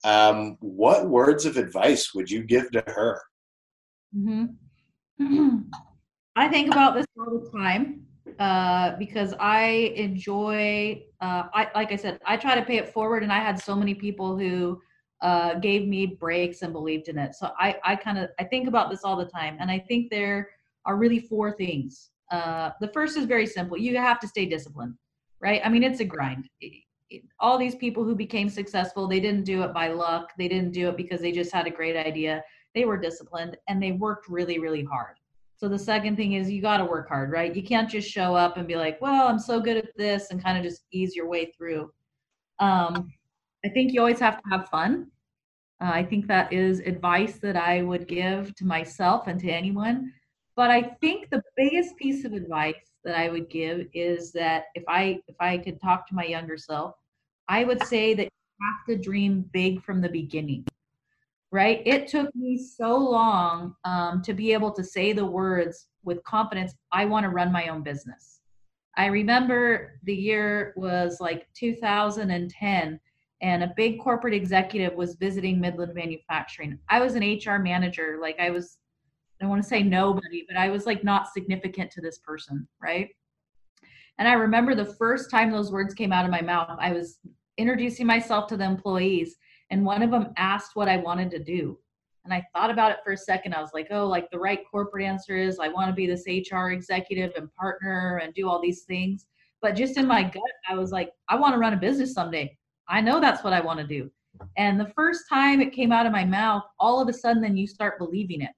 Um, 0.04 0.58
what 0.60 1.10
words 1.10 1.46
of 1.46 1.58
advice 1.58 2.13
would 2.13 2.30
you 2.30 2.43
give 2.43 2.72
to 2.72 2.84
her? 2.88 3.22
Mm-hmm. 4.17 5.58
I 6.36 6.47
think 6.47 6.71
about 6.71 6.95
this 6.95 7.06
all 7.19 7.39
the 7.39 7.49
time 7.58 8.06
uh, 8.39 8.95
because 8.97 9.34
I 9.39 9.93
enjoy, 9.95 11.03
uh, 11.21 11.43
I, 11.53 11.67
like 11.73 11.91
I 11.91 11.95
said, 11.95 12.19
I 12.25 12.38
try 12.38 12.56
to 12.56 12.63
pay 12.63 12.77
it 12.77 12.89
forward, 12.89 13.23
and 13.23 13.32
I 13.32 13.39
had 13.39 13.60
so 13.60 13.75
many 13.75 13.95
people 13.95 14.38
who 14.38 14.82
uh, 15.21 15.56
gave 15.56 15.88
me 15.88 16.06
breaks 16.06 16.62
and 16.62 16.73
believed 16.73 17.08
in 17.08 17.17
it. 17.17 17.36
So 17.36 17.51
I, 17.60 17.75
I 17.84 17.95
kind 17.95 18.17
of, 18.17 18.30
I 18.39 18.43
think 18.43 18.67
about 18.67 18.89
this 18.89 19.03
all 19.03 19.15
the 19.15 19.25
time, 19.25 19.58
and 19.60 19.71
I 19.71 19.80
think 19.80 20.10
there 20.12 20.49
are 20.86 20.95
really 20.95 21.19
four 21.19 21.51
things. 21.51 22.12
Uh, 22.32 22.71
the 22.82 22.89
first 22.89 23.17
is 23.17 23.25
very 23.25 23.47
simple. 23.47 23.77
You 23.77 23.97
have 23.97 24.19
to 24.19 24.27
stay 24.27 24.45
disciplined, 24.45 24.95
right? 25.39 25.62
I 25.63 25.69
mean, 25.69 25.84
it's 25.84 26.01
a 26.01 26.06
grind. 26.06 26.49
All 27.39 27.58
these 27.58 27.75
people 27.75 28.03
who 28.03 28.15
became 28.15 28.49
successful, 28.49 29.08
they 29.08 29.19
didn't 29.19 29.45
do 29.45 29.63
it 29.63 29.73
by 29.73 29.88
luck. 29.88 30.34
They 30.38 30.47
didn't 30.47 30.71
do 30.71 30.89
it 30.89 30.97
because 30.97 31.21
they 31.21 31.32
just 31.32 31.53
had 31.53 31.65
a 31.65 31.71
great 31.71 31.95
idea. 31.95 32.43
They 32.77 32.85
were 32.85 32.97
disciplined 32.97 33.57
and 33.67 33.81
they 33.81 33.93
worked 33.93 34.29
really, 34.29 34.59
really 34.59 34.83
hard. 34.83 35.15
So 35.55 35.67
the 35.67 35.79
second 35.79 36.15
thing 36.15 36.33
is 36.33 36.51
you 36.51 36.61
got 36.61 36.77
to 36.77 36.85
work 36.85 37.07
hard, 37.07 37.31
right? 37.31 37.55
You 37.55 37.63
can't 37.63 37.89
just 37.89 38.07
show 38.07 38.35
up 38.35 38.57
and 38.57 38.67
be 38.67 38.75
like, 38.75 39.01
well, 39.01 39.27
I'm 39.27 39.39
so 39.39 39.59
good 39.59 39.77
at 39.77 39.97
this 39.97 40.29
and 40.29 40.43
kind 40.43 40.59
of 40.59 40.63
just 40.63 40.83
ease 40.91 41.15
your 41.15 41.27
way 41.27 41.51
through. 41.57 41.91
Um, 42.59 43.11
I 43.65 43.69
think 43.69 43.93
you 43.93 43.99
always 43.99 44.19
have 44.19 44.37
to 44.43 44.49
have 44.51 44.69
fun. 44.69 45.07
Uh, 45.81 45.89
I 45.91 46.03
think 46.03 46.27
that 46.27 46.53
is 46.53 46.81
advice 46.81 47.39
that 47.39 47.55
I 47.55 47.81
would 47.81 48.07
give 48.07 48.53
to 48.57 48.63
myself 48.63 49.25
and 49.25 49.39
to 49.39 49.49
anyone. 49.49 50.13
But 50.55 50.69
I 50.69 50.83
think 51.01 51.31
the 51.31 51.41
biggest 51.55 51.97
piece 51.97 52.25
of 52.25 52.33
advice 52.33 52.91
that 53.05 53.17
I 53.17 53.29
would 53.29 53.49
give 53.49 53.87
is 53.95 54.31
that 54.33 54.65
if 54.75 54.83
I 54.87 55.19
if 55.27 55.35
I 55.39 55.57
could 55.57 55.81
talk 55.81 56.07
to 56.09 56.13
my 56.13 56.25
younger 56.25 56.57
self, 56.57 56.93
I 57.47 57.63
would 57.63 57.83
say 57.87 58.13
that 58.13 58.25
you 58.25 58.67
have 58.67 58.85
to 58.99 59.03
dream 59.03 59.49
big 59.51 59.81
from 59.81 59.99
the 59.99 60.09
beginning 60.09 60.67
right? 61.51 61.81
It 61.86 62.07
took 62.07 62.33
me 62.36 62.57
so 62.57 62.97
long 62.97 63.75
um, 63.86 64.21
to 64.23 64.33
be 64.33 64.53
able 64.53 64.71
to 64.71 64.83
say 64.83 65.13
the 65.13 65.25
words 65.25 65.88
with 66.03 66.23
confidence 66.23 66.73
I 66.91 67.05
want 67.05 67.23
to 67.23 67.29
run 67.29 67.51
my 67.51 67.67
own 67.67 67.83
business. 67.83 68.41
I 68.97 69.05
remember 69.07 69.99
the 70.03 70.15
year 70.15 70.73
was 70.75 71.19
like 71.21 71.47
2010, 71.53 72.99
and 73.41 73.63
a 73.63 73.73
big 73.77 73.99
corporate 73.99 74.33
executive 74.33 74.95
was 74.95 75.15
visiting 75.15 75.62
Midland 75.62 75.93
Manufacturing. 75.93 76.79
I 76.89 76.99
was 76.99 77.13
an 77.13 77.23
HR 77.23 77.60
manager, 77.60 78.17
like 78.19 78.39
I 78.39 78.49
was, 78.49 78.79
I 79.39 79.43
don't 79.43 79.51
want 79.51 79.62
to 79.62 79.69
say 79.69 79.83
nobody, 79.83 80.43
but 80.47 80.57
I 80.57 80.69
was 80.69 80.88
like 80.88 81.03
not 81.03 81.31
significant 81.31 81.91
to 81.91 82.01
this 82.01 82.17
person, 82.17 82.67
right? 82.81 83.10
And 84.17 84.27
I 84.27 84.33
remember 84.33 84.73
the 84.73 84.95
first 84.95 85.29
time 85.29 85.51
those 85.51 85.71
words 85.71 85.93
came 85.93 86.12
out 86.12 86.25
of 86.25 86.31
my 86.31 86.41
mouth, 86.41 86.77
I 86.81 86.91
was 86.91 87.19
introducing 87.60 88.07
myself 88.07 88.47
to 88.47 88.57
the 88.57 88.65
employees 88.65 89.36
and 89.69 89.86
one 89.86 90.01
of 90.01 90.12
them 90.12 90.34
asked 90.38 90.75
what 90.75 90.88
I 90.88 90.97
wanted 90.97 91.32
to 91.32 91.39
do. 91.43 91.77
And 92.25 92.34
I 92.34 92.45
thought 92.53 92.69
about 92.69 92.91
it 92.91 92.97
for 93.06 93.13
a 93.13 93.17
second. 93.17 93.53
I 93.53 93.62
was 93.62 93.71
like, 93.73 93.88
oh, 93.89 94.06
like 94.06 94.30
the 94.32 94.39
right 94.39 94.60
corporate 94.69 95.06
answer 95.06 95.38
is 95.38 95.60
I 95.60 95.69
want 95.69 95.89
to 95.89 95.93
be 95.93 96.08
this 96.08 96.25
HR 96.27 96.71
executive 96.71 97.32
and 97.38 97.53
partner 97.56 98.19
and 98.21 98.34
do 98.34 98.49
all 98.49 98.62
these 98.62 98.84
things. 98.84 99.27
But 99.62 99.75
just 99.75 99.97
in 99.97 100.06
my 100.06 100.23
gut, 100.23 100.43
I 100.69 100.75
was 100.75 100.91
like, 100.91 101.12
I 101.30 101.38
want 101.38 101.53
to 101.53 101.58
run 101.58 101.73
a 101.73 101.77
business 101.77 102.13
someday. 102.13 102.58
I 102.89 102.99
know 102.99 103.21
that's 103.21 103.43
what 103.43 103.53
I 103.53 103.62
want 103.62 103.80
to 103.80 103.88
do. 103.88 104.12
And 104.58 104.80
the 104.80 104.91
first 104.95 105.23
time 105.30 105.62
it 105.62 105.71
came 105.71 105.91
out 105.91 106.06
of 106.06 106.12
my 106.12 106.25
mouth, 106.25 106.63
all 106.80 107.01
of 107.01 107.08
a 107.08 107.13
sudden, 107.13 107.41
then 107.41 107.56
you 107.56 107.65
start 107.65 107.97
believing 107.97 108.41
it, 108.41 108.51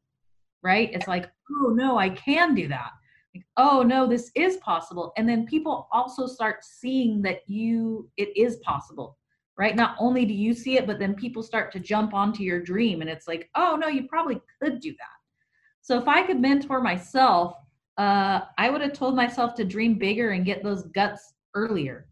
right? 0.64 0.90
It's 0.92 1.08
like, 1.08 1.30
oh, 1.52 1.70
no, 1.70 1.98
I 2.00 2.10
can 2.10 2.56
do 2.56 2.68
that. 2.70 2.90
Like, 3.36 3.46
oh, 3.58 3.84
no, 3.84 4.08
this 4.08 4.32
is 4.34 4.58
possible. 4.58 5.14
And 5.16 5.30
then 5.30 5.46
people 5.46 5.88
also 5.92 6.26
start 6.26 6.66
seeing 6.66 7.22
that 7.22 7.48
you, 7.48 8.10
it 8.18 8.36
is 8.36 8.58
possible 8.58 9.19
right? 9.60 9.76
Not 9.76 9.98
only 10.00 10.26
do 10.26 10.34
you 10.34 10.54
see 10.54 10.78
it, 10.78 10.88
but 10.88 11.00
then 11.00 11.14
people 11.14 11.44
start 11.44 11.70
to 11.74 11.82
jump 11.82 12.14
onto 12.14 12.44
your 12.44 12.62
dream 12.62 13.02
and 13.02 13.10
it's 13.10 13.28
like, 13.28 13.50
oh 13.56 13.78
no, 13.80 13.90
you 13.90 14.08
probably 14.08 14.42
could 14.60 14.80
do 14.80 14.92
that. 14.92 15.20
So 15.82 16.00
if 16.00 16.08
I 16.08 16.26
could 16.26 16.40
mentor 16.40 16.82
myself, 16.82 17.56
uh, 17.98 18.40
I 18.58 18.70
would 18.70 18.80
have 18.80 18.94
told 18.94 19.18
myself 19.18 19.56
to 19.56 19.66
dream 19.66 19.96
bigger 19.96 20.30
and 20.30 20.46
get 20.46 20.64
those 20.64 20.84
guts 20.84 21.34
earlier. 21.56 22.08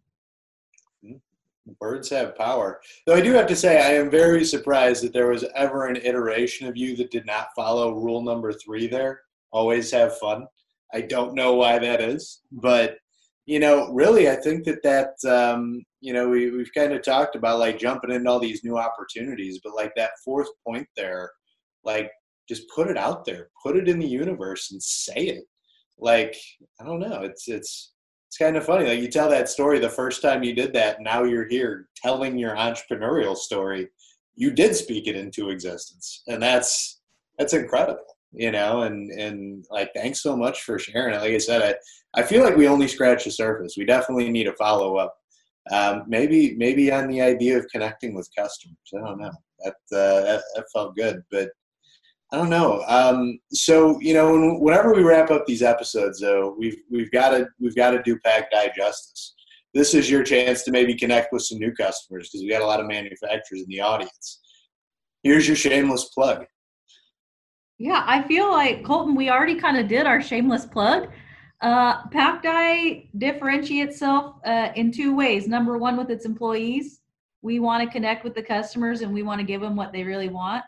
Words 1.81 2.09
have 2.09 2.37
power. 2.37 2.81
Though 3.05 3.15
I 3.15 3.21
do 3.21 3.31
have 3.33 3.47
to 3.47 3.55
say, 3.55 3.81
I 3.81 3.93
am 3.93 4.09
very 4.09 4.43
surprised 4.43 5.03
that 5.03 5.13
there 5.13 5.27
was 5.27 5.45
ever 5.55 5.87
an 5.87 5.97
iteration 5.97 6.67
of 6.67 6.75
you 6.75 6.97
that 6.97 7.11
did 7.11 7.25
not 7.25 7.49
follow 7.55 7.93
rule 7.93 8.21
number 8.21 8.51
three 8.51 8.87
there. 8.87 9.21
Always 9.51 9.89
have 9.91 10.17
fun. 10.17 10.47
I 10.93 11.01
don't 11.01 11.33
know 11.33 11.55
why 11.55 11.79
that 11.79 12.01
is, 12.01 12.41
but 12.51 12.97
you 13.45 13.59
know, 13.59 13.89
really, 13.91 14.29
I 14.29 14.35
think 14.35 14.65
that 14.65 14.83
that 14.83 15.29
um, 15.29 15.85
you 16.01 16.13
know 16.13 16.27
we 16.29 16.51
we've 16.51 16.73
kind 16.73 16.93
of 16.93 17.01
talked 17.01 17.35
about 17.35 17.59
like 17.59 17.79
jumping 17.79 18.11
into 18.11 18.29
all 18.29 18.39
these 18.39 18.63
new 18.63 18.77
opportunities, 18.77 19.59
but 19.63 19.75
like 19.75 19.93
that 19.95 20.11
fourth 20.23 20.47
point 20.65 20.87
there, 20.95 21.31
like 21.83 22.11
just 22.47 22.63
put 22.73 22.87
it 22.89 22.97
out 22.97 23.25
there, 23.25 23.49
put 23.63 23.77
it 23.77 23.89
in 23.89 23.99
the 23.99 24.07
universe, 24.07 24.71
and 24.71 24.81
say 24.81 25.27
it. 25.27 25.43
Like 25.99 26.35
I 26.79 26.85
don't 26.85 26.99
know, 26.99 27.21
it's 27.21 27.47
it's 27.47 27.93
it's 28.27 28.37
kind 28.37 28.57
of 28.57 28.65
funny. 28.65 28.85
Like 28.85 28.99
you 28.99 29.09
tell 29.09 29.29
that 29.29 29.49
story 29.49 29.79
the 29.79 29.89
first 29.89 30.21
time 30.21 30.43
you 30.43 30.53
did 30.53 30.73
that, 30.73 31.01
now 31.01 31.23
you're 31.23 31.47
here 31.47 31.87
telling 31.95 32.37
your 32.37 32.55
entrepreneurial 32.55 33.35
story. 33.35 33.89
You 34.35 34.51
did 34.51 34.75
speak 34.75 35.07
it 35.07 35.15
into 35.15 35.49
existence, 35.49 36.23
and 36.27 36.41
that's 36.41 37.01
that's 37.37 37.53
incredible 37.53 38.03
you 38.33 38.51
know 38.51 38.81
and 38.83 39.09
and 39.11 39.65
like 39.71 39.89
thanks 39.95 40.21
so 40.21 40.35
much 40.35 40.61
for 40.63 40.77
sharing 40.77 41.13
it 41.13 41.21
like 41.21 41.33
i 41.33 41.37
said 41.37 41.61
i 42.15 42.19
i 42.19 42.23
feel 42.23 42.43
like 42.43 42.55
we 42.55 42.67
only 42.67 42.87
scratched 42.87 43.25
the 43.25 43.31
surface 43.31 43.75
we 43.77 43.85
definitely 43.85 44.29
need 44.29 44.47
a 44.47 44.53
follow-up 44.53 45.15
um, 45.71 46.03
maybe 46.07 46.55
maybe 46.57 46.91
on 46.91 47.07
the 47.07 47.21
idea 47.21 47.57
of 47.57 47.67
connecting 47.69 48.15
with 48.15 48.29
customers. 48.37 48.77
I 48.95 48.99
don't 48.99 49.19
know. 49.19 49.31
That 49.59 49.73
uh, 49.91 50.21
that, 50.21 50.43
that 50.55 50.65
felt 50.73 50.95
good, 50.95 51.23
but 51.31 51.49
I 52.31 52.37
don't 52.37 52.49
know. 52.49 52.83
Um, 52.87 53.39
so 53.51 53.99
you 54.01 54.13
know, 54.13 54.57
whenever 54.59 54.93
we 54.93 55.03
wrap 55.03 55.31
up 55.31 55.45
these 55.45 55.63
episodes, 55.63 56.19
though, 56.19 56.55
we've 56.57 56.77
we've 56.91 57.11
got 57.11 57.29
to 57.29 57.47
we've 57.59 57.75
got 57.75 57.91
to 57.91 58.03
do 58.03 58.19
PacDie 58.25 58.75
justice. 58.75 59.35
This 59.73 59.93
is 59.93 60.09
your 60.09 60.23
chance 60.23 60.63
to 60.63 60.71
maybe 60.71 60.95
connect 60.95 61.31
with 61.31 61.43
some 61.43 61.59
new 61.59 61.73
customers 61.73 62.29
because 62.29 62.41
we 62.41 62.49
got 62.49 62.61
a 62.61 62.65
lot 62.65 62.79
of 62.79 62.87
manufacturers 62.87 63.61
in 63.61 63.67
the 63.67 63.81
audience. 63.81 64.39
Here's 65.23 65.47
your 65.47 65.55
shameless 65.55 66.05
plug. 66.05 66.45
Yeah, 67.77 68.03
I 68.07 68.23
feel 68.27 68.49
like 68.49 68.83
Colton, 68.83 69.15
we 69.15 69.29
already 69.29 69.55
kind 69.55 69.77
of 69.77 69.87
did 69.87 70.07
our 70.07 70.21
shameless 70.21 70.65
plug. 70.65 71.09
Uh, 71.61 72.07
PacDie 72.09 73.09
differentiates 73.17 73.95
itself 73.95 74.35
uh, 74.45 74.69
in 74.75 74.91
two 74.91 75.15
ways. 75.15 75.47
Number 75.47 75.77
one, 75.77 75.97
with 75.97 76.11
its 76.11 76.25
employees, 76.25 77.01
we 77.41 77.59
want 77.59 77.83
to 77.83 77.91
connect 77.91 78.23
with 78.23 78.35
the 78.35 78.43
customers 78.43 79.01
and 79.01 79.13
we 79.13 79.23
want 79.23 79.39
to 79.39 79.45
give 79.45 79.61
them 79.61 79.75
what 79.75 79.91
they 79.91 80.03
really 80.03 80.29
want. 80.29 80.63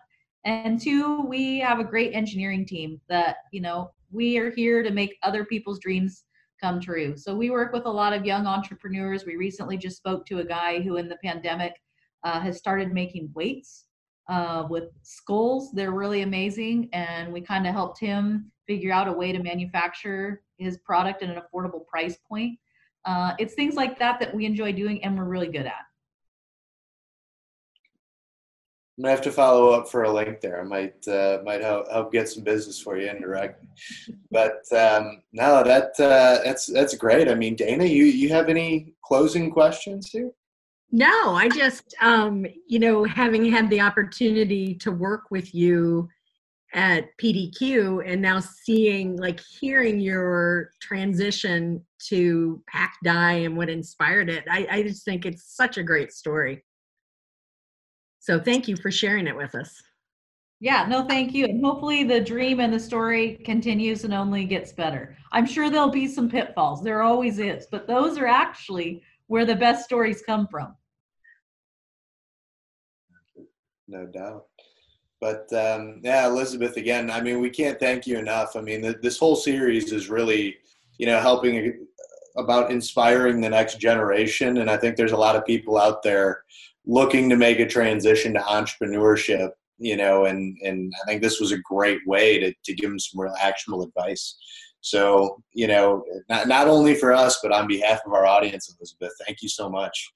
And 0.46 0.82
two, 0.82 1.22
we 1.22 1.60
have 1.60 1.80
a 1.80 1.84
great 1.84 2.14
engineering 2.14 2.66
team 2.66 3.00
that, 3.10 3.38
you 3.52 3.62
know, 3.62 3.92
we 4.12 4.38
are 4.40 4.50
here 4.50 4.82
to 4.82 4.90
make 4.90 5.18
other 5.22 5.46
people's 5.46 5.80
dreams 5.80 6.24
come 6.60 6.80
true. 6.80 7.16
So 7.18 7.36
we 7.36 7.52
work 7.52 7.72
with 7.72 7.86
a 7.86 7.92
lot 7.92 8.14
of 8.14 8.26
young 8.26 8.48
entrepreneurs. 8.48 9.26
We 9.26 9.36
recently 9.36 9.78
just 9.78 9.98
spoke 9.98 10.26
to 10.28 10.40
a 10.40 10.46
guy 10.46 10.82
who, 10.82 10.98
in 10.98 11.08
the 11.08 11.18
pandemic, 11.24 11.74
uh, 12.24 12.40
has 12.40 12.58
started 12.58 12.92
making 12.92 13.32
weights 13.34 13.86
uh, 14.28 14.66
with 14.70 14.86
skulls. 15.04 15.72
They're 15.72 15.92
really 15.92 16.22
amazing. 16.22 16.90
And 16.94 17.32
we 17.32 17.42
kind 17.42 17.68
of 17.68 17.74
helped 17.74 18.00
him 18.00 18.52
figure 18.68 18.92
out 18.92 19.08
a 19.08 19.14
way 19.14 19.32
to 19.32 19.42
manufacture 19.42 20.42
his 20.60 20.78
product 20.80 21.24
at 21.24 21.30
an 21.30 21.42
affordable 21.42 21.86
price 21.88 22.18
point. 22.28 22.60
Uh, 23.06 23.34
it's 23.40 23.54
things 23.54 23.76
like 23.76 23.98
that 24.00 24.20
that 24.20 24.34
we 24.34 24.46
enjoy 24.46 24.72
doing 24.72 25.04
and 25.04 25.18
we're 25.18 25.24
really 25.24 25.48
good 25.48 25.66
at. 25.66 25.86
I'm 29.00 29.04
gonna 29.04 29.16
have 29.16 29.24
to 29.24 29.32
follow 29.32 29.70
up 29.70 29.88
for 29.88 30.04
a 30.04 30.12
link 30.12 30.42
there. 30.42 30.60
I 30.60 30.66
might 30.66 31.08
uh, 31.08 31.40
might 31.46 31.62
help, 31.62 31.90
help 31.90 32.12
get 32.12 32.28
some 32.28 32.44
business 32.44 32.82
for 32.82 32.98
you 32.98 33.10
indirectly. 33.10 33.70
But 34.30 34.62
um, 34.74 35.22
no, 35.32 35.64
that 35.64 35.92
uh, 35.98 36.44
that's 36.44 36.66
that's 36.66 36.96
great. 36.96 37.30
I 37.30 37.36
mean, 37.36 37.56
Dana, 37.56 37.86
you 37.86 38.04
you 38.04 38.28
have 38.30 38.50
any 38.50 38.96
closing 39.02 39.52
questions 39.52 40.10
here? 40.12 40.32
No, 40.92 41.34
I 41.34 41.48
just 41.48 41.96
um, 42.02 42.46
you 42.68 42.80
know 42.80 43.06
having 43.06 43.50
had 43.50 43.70
the 43.70 43.80
opportunity 43.80 44.76
to 44.76 44.92
work 44.92 45.32
with 45.32 45.56
you 45.56 46.10
at 46.74 47.06
PDQ 47.18 48.04
and 48.06 48.22
now 48.22 48.40
seeing 48.40 49.18
like 49.18 49.40
hearing 49.40 50.00
your 50.00 50.72
transition 50.82 51.84
to 52.08 52.62
PacDie 52.74 53.46
and 53.46 53.58
what 53.58 53.70
inspired 53.70 54.30
it. 54.30 54.44
I, 54.50 54.68
I 54.70 54.84
just 54.84 55.04
think 55.04 55.26
it's 55.26 55.56
such 55.56 55.78
a 55.78 55.84
great 55.84 56.14
story. 56.14 56.64
So 58.20 58.40
thank 58.40 58.68
you 58.68 58.76
for 58.76 58.92
sharing 58.92 59.28
it 59.28 59.36
with 59.36 59.56
us. 59.56 59.82
Yeah, 60.60 60.86
no, 60.90 61.06
thank 61.06 61.34
you. 61.34 61.46
And 61.46 61.64
hopefully 61.64 62.04
the 62.04 62.20
dream 62.20 62.60
and 62.60 62.74
the 62.74 62.80
story 62.80 63.40
continues 63.46 64.04
and 64.04 64.14
only 64.14 64.44
gets 64.44 64.74
better. 64.74 65.16
I'm 65.32 65.46
sure 65.46 65.70
there'll 65.70 65.90
be 65.90 66.08
some 66.08 66.30
pitfalls. 66.30 66.84
There 66.84 67.02
always 67.02 67.40
is, 67.40 67.66
but 67.72 67.88
those 67.88 68.18
are 68.18 68.28
actually 68.28 69.02
where 69.28 69.46
the 69.46 69.56
best 69.56 69.86
stories 69.86 70.22
come 70.22 70.48
from. 70.48 70.76
No 73.88 74.06
doubt. 74.06 74.49
But 75.22 75.52
um, 75.54 76.00
yeah, 76.04 76.28
Elizabeth, 76.28 76.78
again, 76.78 77.12
I 77.12 77.20
mean, 77.22 77.42
we 77.42 77.50
can't 77.50 77.80
thank 77.80 78.08
you 78.08 78.18
enough. 78.18 78.56
I 78.56 78.62
mean, 78.62 78.82
the, 78.82 78.98
this 79.02 79.18
whole 79.18 79.36
series 79.36 79.92
is 79.92 80.10
really, 80.10 80.58
you 80.98 81.06
know, 81.06 81.20
helping 81.20 81.86
about 82.38 82.72
inspiring 82.72 83.42
the 83.42 83.50
next 83.50 83.80
generation. 83.80 84.60
And 84.60 84.70
I 84.70 84.78
think 84.78 84.96
there's 84.96 85.12
a 85.12 85.18
lot 85.18 85.36
of 85.36 85.46
people 85.46 85.78
out 85.78 86.04
there 86.04 86.44
looking 86.86 87.30
to 87.30 87.36
make 87.36 87.60
a 87.60 87.68
transition 87.68 88.34
to 88.34 88.40
entrepreneurship, 88.40 89.50
you 89.78 89.98
know, 89.98 90.26
and, 90.26 90.58
and 90.64 90.92
I 91.04 91.06
think 91.06 91.22
this 91.22 91.40
was 91.42 91.52
a 91.52 91.58
great 91.60 92.00
way 92.08 92.40
to, 92.40 92.54
to 92.64 92.74
give 92.74 92.90
them 92.90 93.00
some 93.00 93.20
real 93.20 93.36
actionable 93.42 93.84
advice. 93.84 94.38
So, 94.82 95.44
you 95.52 95.68
know, 95.68 96.06
not, 96.30 96.48
not 96.48 96.68
only 96.70 96.96
for 96.96 97.12
us, 97.12 97.40
but 97.44 97.52
on 97.52 97.68
behalf 97.68 98.00
of 98.06 98.14
our 98.14 98.26
audience, 98.26 98.74
Elizabeth, 98.74 99.12
thank 99.26 99.42
you 99.42 99.50
so 99.50 99.70
much. 99.70 100.14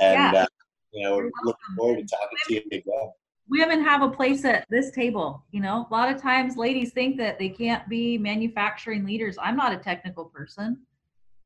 And, 0.00 0.34
yeah. 0.34 0.42
uh, 0.42 0.46
you 0.92 1.02
know, 1.02 1.16
looking 1.42 1.76
forward 1.76 1.98
to 1.98 2.06
talking 2.06 2.38
to 2.46 2.54
you 2.54 2.62
again. 2.70 3.10
Women 3.48 3.84
have 3.84 4.02
a 4.02 4.08
place 4.08 4.44
at 4.44 4.66
this 4.70 4.90
table. 4.90 5.44
You 5.50 5.60
know, 5.60 5.86
a 5.88 5.92
lot 5.92 6.10
of 6.10 6.20
times 6.20 6.56
ladies 6.56 6.92
think 6.92 7.16
that 7.18 7.38
they 7.38 7.48
can't 7.50 7.86
be 7.88 8.16
manufacturing 8.18 9.04
leaders. 9.04 9.36
I'm 9.40 9.56
not 9.56 9.72
a 9.72 9.76
technical 9.76 10.24
person 10.26 10.78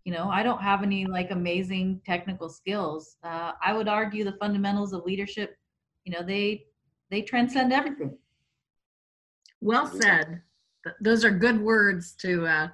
you 0.09 0.15
know? 0.15 0.31
I 0.31 0.43
don't 0.43 0.63
have 0.63 0.83
any 0.83 1.05
like 1.05 1.33
amazing 1.33 2.01
technical 2.07 2.49
skills. 2.49 3.17
Uh, 3.23 3.53
i 3.63 3.75
would 3.75 3.89
argue 3.89 4.25
the 4.25 4.39
fundamentals 4.41 4.95
of 4.95 5.05
leadership 5.05 5.59
you 6.07 6.13
know 6.15 6.23
they 6.23 6.65
they 7.11 7.21
transcend 7.21 7.75
everything. 7.75 8.17
Well 9.61 9.87
said. 9.87 10.41
Those 11.01 11.25
are 11.25 11.31
good 11.31 11.61
words 11.61 12.15
to 12.23 12.47
uh 12.47 12.69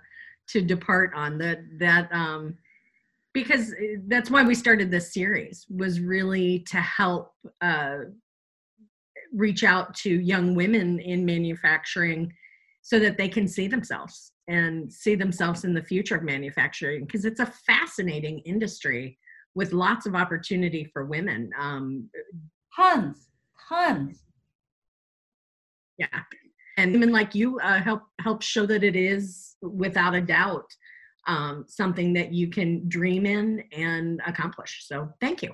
to 0.51 0.61
depart 0.61 1.13
on. 1.17 1.39
That 1.39 1.59
that 1.79 2.09
um 2.13 2.57
because 3.33 3.73
uh, 3.73 3.99
that's 4.07 4.31
why 4.31 4.45
we 4.45 4.55
started 4.55 4.93
this 4.93 5.13
series 5.13 5.67
was 5.69 5.99
really 5.99 6.61
to 6.71 6.77
help 6.77 7.33
uh 7.61 7.97
reach 9.35 9.65
out 9.65 9.95
to 9.95 10.11
young 10.11 10.55
women 10.55 10.99
in 11.01 11.25
manufacturing 11.25 12.33
so 12.83 12.99
that 12.99 13.17
they 13.17 13.29
can 13.29 13.49
see 13.49 13.67
themselves 13.67 14.33
and 14.49 14.93
see 14.93 15.15
themselves 15.15 15.65
in 15.65 15.75
the 15.75 15.83
future 15.83 16.17
of 16.17 16.23
manufacturing 16.23 17.05
because 17.05 17.25
it's 17.25 17.41
a 17.41 17.47
fascinating 17.47 18.41
industry 18.41 19.19
with 19.55 19.73
lots 19.73 20.07
of 20.07 20.15
opportunity 20.15 20.85
for 20.93 21.05
women. 21.05 21.51
Um, 21.59 22.11
tons, 22.77 23.29
tons. 23.69 24.19
Yeah, 25.97 26.21
and 26.77 26.93
women 26.93 27.13
like 27.13 27.35
you 27.35 27.59
uh, 27.61 27.81
help 27.81 28.03
help 28.21 28.43
show 28.43 28.67
that 28.67 28.83
it 28.83 28.97
is 28.97 29.57
without 29.63 30.15
a 30.15 30.21
doubt 30.21 30.67
um, 31.27 31.65
something 31.69 32.13
that 32.15 32.33
you 32.33 32.49
can 32.49 32.89
dream 32.89 33.27
in 33.27 33.63
and 33.73 34.21
accomplish. 34.27 34.85
So, 34.87 35.09
thank 35.21 35.43
you. 35.43 35.53